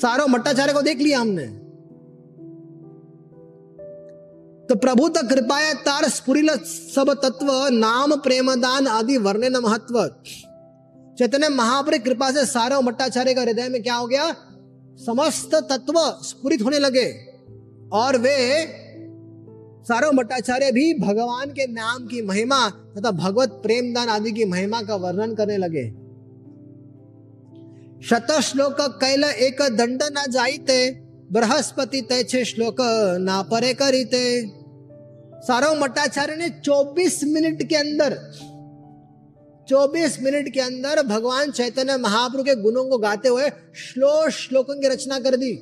सारो 0.00 0.26
मट्टाचार्य 0.26 0.72
को 0.72 0.82
देख 0.82 0.98
लिया 0.98 1.20
हमने। 1.20 1.46
तो 4.66 4.74
प्रभु 4.74 5.08
तक 5.08 5.28
कृपाया 5.28 5.72
तार 5.74 6.08
स्फुरिल 6.08 6.48
सब 6.56 7.20
तत्व, 7.22 7.68
नाम 7.68 8.16
प्रेम 8.16 8.54
दान 8.54 8.86
आदि 8.86 9.16
वर्णन 9.16 9.56
महत्व 9.56 10.08
चैतन्य 11.18 11.48
महाप्र 11.48 11.98
कृपा 11.98 12.30
से 12.30 12.46
सारा 12.46 12.80
मट्टाचार्य 12.80 13.34
का 13.34 13.40
हृदय 13.40 13.68
में 13.68 13.82
क्या 13.82 13.94
हो 13.94 14.06
गया? 14.06 14.34
समस्त 14.98 15.54
तत्व 15.54 15.94
स्फुरित 16.22 16.62
होने 16.62 16.78
लगे। 16.78 17.12
और 17.92 18.16
वे 18.16 18.64
सारो 19.88 20.10
भट्टाचार्य 20.12 20.70
भी 20.72 20.92
भगवान 20.94 21.50
के 21.50 21.66
नाम 21.66 22.06
की 22.06 22.22
महिमा 22.22 22.68
तथा 22.68 23.10
भगवत 23.10 23.50
प्रेमदान 23.62 24.08
आदि 24.08 24.32
की 24.32 24.44
महिमा 24.44 24.80
का 24.82 24.94
वर्णन 24.94 25.34
करने 25.34 25.56
लगे। 25.56 25.84
शत 28.08 28.32
श्लोक 28.42 28.76
कैल 28.80 29.24
एक 29.24 29.62
दंड 29.76 30.02
न 30.02 30.24
जाइते 30.30 30.78
बृहस्पति 31.32 32.00
तैछे 32.00 32.44
श्लोक 32.44 32.76
ना 33.20 33.42
परे 33.42 33.72
करीते। 33.74 34.24
सारो 35.42 35.74
मट्टाचार्य 35.74 36.36
ने 36.36 36.48
24 36.60 37.22
मिनट 37.24 37.62
के 37.62 37.76
अंदर 37.76 38.18
24 39.68 40.20
मिनट 40.22 40.52
के 40.54 40.60
अंदर 40.60 41.02
भगवान 41.02 41.50
चैतन्य 41.50 41.96
महाप्रभु 41.96 42.42
के 42.42 42.54
गुणों 42.54 42.84
को 42.84 42.98
गाते 42.98 43.28
हुए 43.28 43.48
श्लोक 43.76 44.28
श्लोकों 44.30 44.74
की 44.74 44.88
रचना 44.88 45.18
कर 45.18 45.36
दी। 45.36 45.52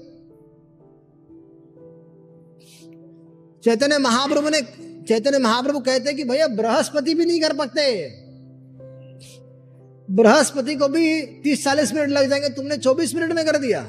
चैतन्य 3.64 3.98
महाप्रभु 3.98 4.48
ने, 4.48 4.60
चैतन्य 5.08 5.38
महाप्रभु 5.38 5.78
कहते 5.78 6.14
कि 6.14 6.24
भैया 6.24 6.46
बृहस्पति 6.46 7.14
भी 7.14 7.24
नहीं 7.24 7.40
कर 7.40 7.52
पाते। 7.52 7.84
बृहस्पति 10.10 10.74
को 10.74 10.88
भी 10.88 11.22
तीस 11.22 11.64
चालीस 11.64 11.94
मिनट 11.94 12.08
लग 12.08 12.30
जाएँगे, 12.30 12.48
तुमने 12.48 12.76
चौबीस 12.76 13.14
मिनट 13.14 13.32
में 13.32 13.46
कर 13.46 13.58
दिया। 13.58 13.82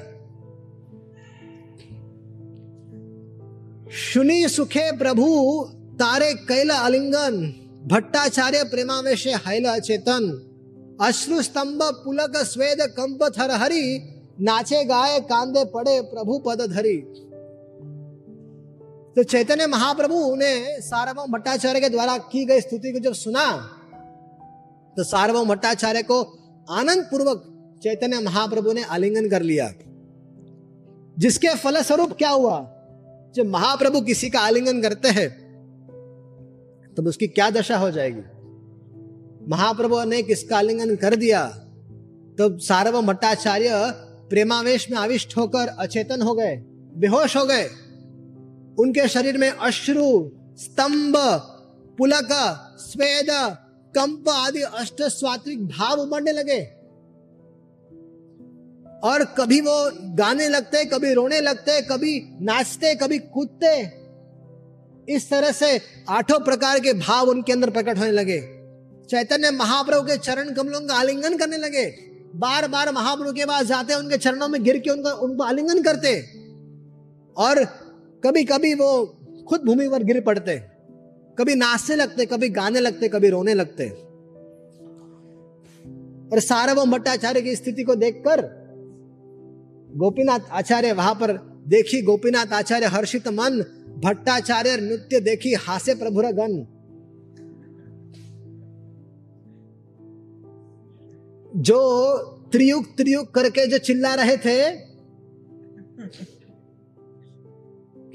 शुनि 3.92 4.50
सुखे 4.50 4.98
प्रभु, 4.98 5.26
तारे 5.94 6.34
कैल 6.34 6.70
अलिंगन, 6.70 7.54
भट्टाचार्य 7.92 8.64
प्रेमावेश 8.64 9.28
हैल 9.28 9.66
अचेतन, 9.66 10.32
अश्रु 11.02 11.42
स्तंभ 11.42 11.84
पुलक 11.84 12.38
स्वेद 12.38 12.82
कंप 12.82 13.24
थर 13.24 13.52
हरि, 13.52 14.02
नाचे 14.42 14.84
गाए 14.84 15.20
कांदे 15.20 15.66
पड़े 15.66 16.02
प्रभु 16.02 16.40
पद 16.40 16.62
धरी। 16.62 16.98
तो 19.16 19.24
चैतन्य 19.24 19.68
महाप्रभु 19.68 20.16
ने 20.36 20.82
सार्वभौम 20.82 21.32
भट्टाचार्य 21.32 21.80
के 21.80 21.90
द्वारा 21.90 22.18
की 22.32 22.46
गई 22.46 22.62
स्तुति 22.62 22.92
को 22.92 23.00
जब 23.00 23.14
सुना 23.14 23.52
तो 24.98 25.04
सार्वभौम 25.04 25.50
भट्टाचार्य 25.50 26.02
को 26.04 26.22
आनंद 26.70 27.04
पूर्वक 27.04 27.44
चैतन्य 27.84 28.20
महाप्रभु 28.20 28.72
ने 28.72 28.84
आलिंगन 28.84 29.30
कर 29.30 29.42
लिया। 29.42 29.72
जिसके 31.18 31.54
फलस्वरूप 31.56 32.14
क्या 32.14 32.30
हुआ? 32.30 32.58
जब 33.36 33.46
महाप्रभु 33.46 34.02
किसी 34.02 34.30
का 34.30 34.40
आलिंगन 34.40 34.82
करते 34.82 35.10
हैं, 35.10 35.30
तब 36.90 37.04
तो 37.04 37.10
उसकी 37.10 37.28
क्या 37.28 37.50
दशा 37.50 37.78
हो 37.78 37.90
जाएगी? 37.92 38.22
महाप्रभु 39.50 40.04
ने 40.04 40.22
किसका 40.24 40.58
आलिंगन 40.58 40.96
कर 40.96 41.16
दिया? 41.16 41.46
तो 42.38 42.58
सार्वभौम 42.60 43.08
भट्टाचार्य 43.08 43.72
प्रेमावेश 44.30 44.90
में 44.92 44.98
आविष्ट 44.98 45.38
होकर 45.38 45.68
अचेतन 45.80 46.22
हो 46.22 46.34
गए, 46.34 46.56
बेहोश 46.98 47.38
हो 47.38 47.46
गए। 47.46 47.70
उनके 48.80 49.08
शरीर 49.08 49.38
में 49.38 49.50
अश्रु, 49.50 50.32
स्तंभ, 50.58 51.18
पुलक, 51.98 52.30
स्वेद, 52.80 53.28
कंप 53.98 54.30
आदि 54.30 54.62
अष्ट 54.62 55.02
स्वात्विक 55.02 55.68
भाव 55.68 56.00
उमड़ने 56.00 56.32
लगे। 56.32 56.62
और 59.04 59.26
कभी 59.26 59.62
वो 59.62 59.92
गाने 60.16 60.50
लगते, 60.50 60.86
कभी 60.86 61.14
रोने 61.14 61.42
लगते, 61.42 61.82
कभी 61.82 62.38
नाचते, 62.42 62.96
कभी 62.96 63.20
कूदते, 63.20 64.06
इस 65.14 65.30
तरह 65.30 65.52
से 65.52 65.82
आठों 66.10 66.40
प्रकार 66.40 66.80
के 66.80 66.94
भाव 66.94 67.30
उनके 67.30 67.54
अंदर 67.54 67.70
प्रकट 67.70 67.98
होने 67.98 68.12
लगे। 68.12 68.42
चैतन्य 69.10 69.52
महाप्रभु 69.52 70.02
के 70.02 70.18
चरण 70.18 70.54
कमलों 70.54 70.82
का 70.82 70.94
आलिंगन 70.94 71.38
करने 71.38 71.58
लगे। 71.58 71.86
बार 72.36 72.68
बार 72.68 72.92
महाप्रभु 72.92 73.34
के 73.34 73.46
पास 73.46 73.66
जाते, 73.66 73.94
उनके 73.94 74.18
चरणों 74.18 74.48
में 74.48 74.64
गिर 74.64 74.78
के 74.78 74.90
उनका, 74.90 75.12
उनको 75.12 75.44
आलिंगन 75.44 75.82
करते। 75.82 76.22
और 77.38 77.85
कभी 78.26 78.44
कभी 78.44 78.74
वो 78.74 79.06
खुद 79.50 79.62
भूमि 79.62 79.90
पर 79.90 80.04
गिर 80.04 80.22
पड़ते 80.22 80.58
कभी 81.40 81.56
नाचने 81.56 81.96
लगते 81.96 82.26
कभी 82.26 82.50
गाने 82.50 82.80
लगते 82.80 83.08
कभी 83.08 83.30
रोने 83.30 83.54
लगते 83.54 83.90
और 86.30 86.40
सार्वभौम 86.40 86.92
भट्टाचार्य 86.92 87.42
की 87.42 87.56
स्थिति 87.56 87.84
को 87.84 87.96
देखकर 87.96 88.42
गोपीनाथ 89.98 90.40
आचार्य 90.52 90.92
वहाँ 90.92 91.14
पर 91.16 91.32
देखी, 91.68 92.02
गोपीनाथ 92.02 92.54
आचार्य 92.54 92.86
हर्षित 92.86 93.28
मन, 93.28 93.64
भट्टाचार्य 94.06 94.78
नृत्य 94.78 95.20
देखी, 95.20 95.54
हास्य 95.54 95.96
प्रभुर 95.96 96.26
गण 96.26 96.66
जो 101.62 101.80
त्रियुग 102.52 102.86
त्रियुग 102.98 103.34
करके 103.34 103.68
जो 103.68 103.78
चिल्ला 103.78 104.14
रहे 104.16 104.38
थे 104.38 104.86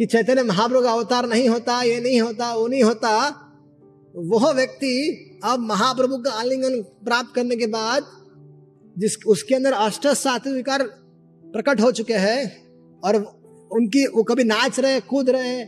कि 0.00 0.06
चैतन्य 0.06 0.42
महाप्रभु 0.42 0.80
का 0.80 0.92
अवतार 0.92 1.26
नहीं 1.28 1.48
होता, 1.48 1.82
ये 1.82 2.00
नहीं 2.00 2.20
होता, 2.20 2.52
वो 2.54 2.66
नहीं 2.66 2.82
होता, 2.82 3.10
वह 4.14 4.50
व्यक्ति 4.50 5.40
अब 5.44 5.60
महाप्रभु 5.60 6.18
का 6.18 6.30
आलिंगन 6.32 6.80
प्राप्त 7.04 7.34
करने 7.34 7.56
के 7.56 7.66
बाद 7.66 8.06
जिस, 8.96 9.16
उसके 9.26 9.54
अंदर 9.54 9.72
अष्ट 9.72 10.06
सात्विक 10.06 10.54
विकार 10.54 10.82
प्रकट 11.44 11.80
हो 11.80 11.90
चुके 11.92 12.14
हैं 12.14 12.40
और 13.02 13.16
उनकी, 13.70 14.06
वो 14.06 14.22
कभी 14.22 14.44
नाच 14.44 14.80
रहे, 14.80 15.00
कूद 15.00 15.30
रहे, 15.30 15.60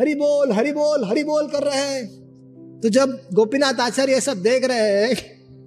हरि 0.00 0.14
बोल 0.14 0.52
हरि 0.52 0.72
बोल 0.72 1.04
हरि 1.04 1.24
बोल 1.24 1.48
कर 1.48 1.62
रहे 1.62 1.82
हैं 1.82 2.80
तो 2.80 2.88
जब 2.88 3.12
गोपीनाथ 3.34 3.80
आचार्य 3.80 4.20
सब 4.20 4.42
देख 4.42 4.64
रहे 4.64 4.78
हैं, 4.78 5.16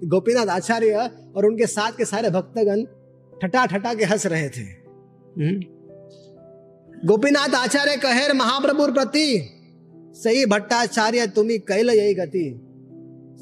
गोपीनाथ 0.08 0.46
आचार्य 0.46 1.10
और 1.36 1.46
उनके 1.46 1.66
साथ 1.66 1.92
के 1.92 2.04
सारे 2.04 2.30
भक्तगण 2.30 2.84
ठटा 3.32 3.64
ठटा 3.66 3.94
के 3.94 4.04
हंस 4.04 4.26
रहे 4.26 4.48
थे 4.48 4.62
हम्म। 4.62 5.71
गोपीनाथ 7.02 7.54
आचार्य 7.54 7.96
कहेर 7.96 8.32
महाप्रभु 8.32 8.86
प्रति, 8.92 9.26
सही 10.14 10.44
भट्टाचार्य 10.46 11.26
तुम्ही 11.26 11.58
कैल 11.58 11.90
यही 11.90 12.14
गति। 12.14 12.44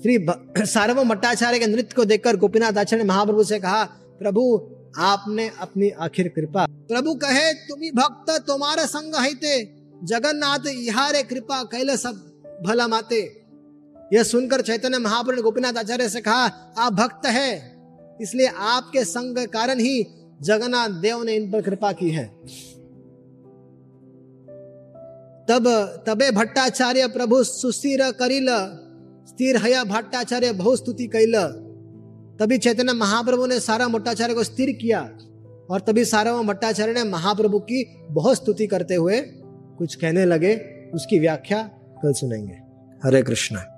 श्री 0.02 0.64
सार्व 0.66 1.02
भट्टाचार्य 1.04 1.58
के 1.58 1.66
नृत्य 1.66 1.94
को 1.96 2.04
देखकर 2.04 2.36
गोपीनाथ 2.36 2.78
आचार्य 2.78 3.02
ने 3.02 3.08
महाप्रभु 3.08 3.44
से 3.44 3.58
कहा, 3.60 3.84
प्रभु, 4.18 4.44
आपने 4.98 5.50
अपनी 5.60 5.90
आखिर 5.90 6.28
कृपा 6.28 6.66
प्रभु 6.88 7.14
कहे, 7.14 7.52
तुम्ही 7.68 7.90
भक्त, 7.90 8.30
तुम्हारे 8.46 8.86
संग 8.86 9.14
हिते 9.16 9.62
जगन्नाथ 10.04 10.66
इहारे 10.66 11.22
कृपा 11.22 11.62
कैल 11.64 11.96
सब 11.96 12.24
भला 12.66 12.88
माते। 12.88 13.20
यह 14.14 14.22
सुनकर 14.22 14.60
चैतन्य 14.60 14.98
महाप्रभु 14.98 15.36
ने 15.36 15.42
गोपीनाथ 15.42 15.78
आचार्य 15.78 16.08
से 16.08 16.20
कहा, 16.20 16.44
आप 16.78 16.92
भक्त 16.92 17.26
है, 17.26 17.52
इसलिए 18.20 18.46
आपके 18.46 19.04
संग 19.04 19.46
कारण 19.48 19.80
ही 19.80 20.06
जगन्नाथ 20.42 21.00
देव 21.00 21.22
ने 21.22 21.36
इन 21.36 21.50
पर 21.50 21.62
कृपा 21.62 21.92
की 21.92 22.10
है। 22.10 22.30
तब, 25.50 25.68
तबे 26.06 26.30
भट्टाचार्य 26.30 27.06
प्रभु 27.06 27.44
सुशीर 27.44 28.10
करिल, 28.10 28.46
स्थिर 29.28 29.56
हया 29.56 29.84
भट्टाचार्य 29.84 30.52
बहुत 30.52 30.78
स्तुति 30.78 31.06
कैल। 31.06 31.36
तभी 32.40 32.58
चैतन्य 32.58 32.92
महाप्रभु 32.92 33.46
ने 33.46 33.60
सारा 33.60 33.88
भट्टाचार्य 33.88 34.34
को 34.34 34.44
स्थिर 34.44 34.72
किया, 34.72 35.00
और 35.70 35.80
तभी 35.80 36.04
सारा 36.04 36.42
भट्टाचार्य 36.42 36.92
ने 36.92 37.04
महाप्रभु 37.04 37.58
की 37.58 37.96
बहुत 38.10 38.36
स्तुति 38.36 38.66
करते 38.66 38.94
हुए 38.94 39.20
कुछ 39.78 39.94
कहने 39.94 40.24
लगे। 40.24 40.56
उसकी 40.94 41.18
व्याख्या 41.18 41.62
कल 42.02 42.12
सुनेंगे। 42.12 42.54
हरे 43.04 43.22
कृष्णा। 43.22 43.76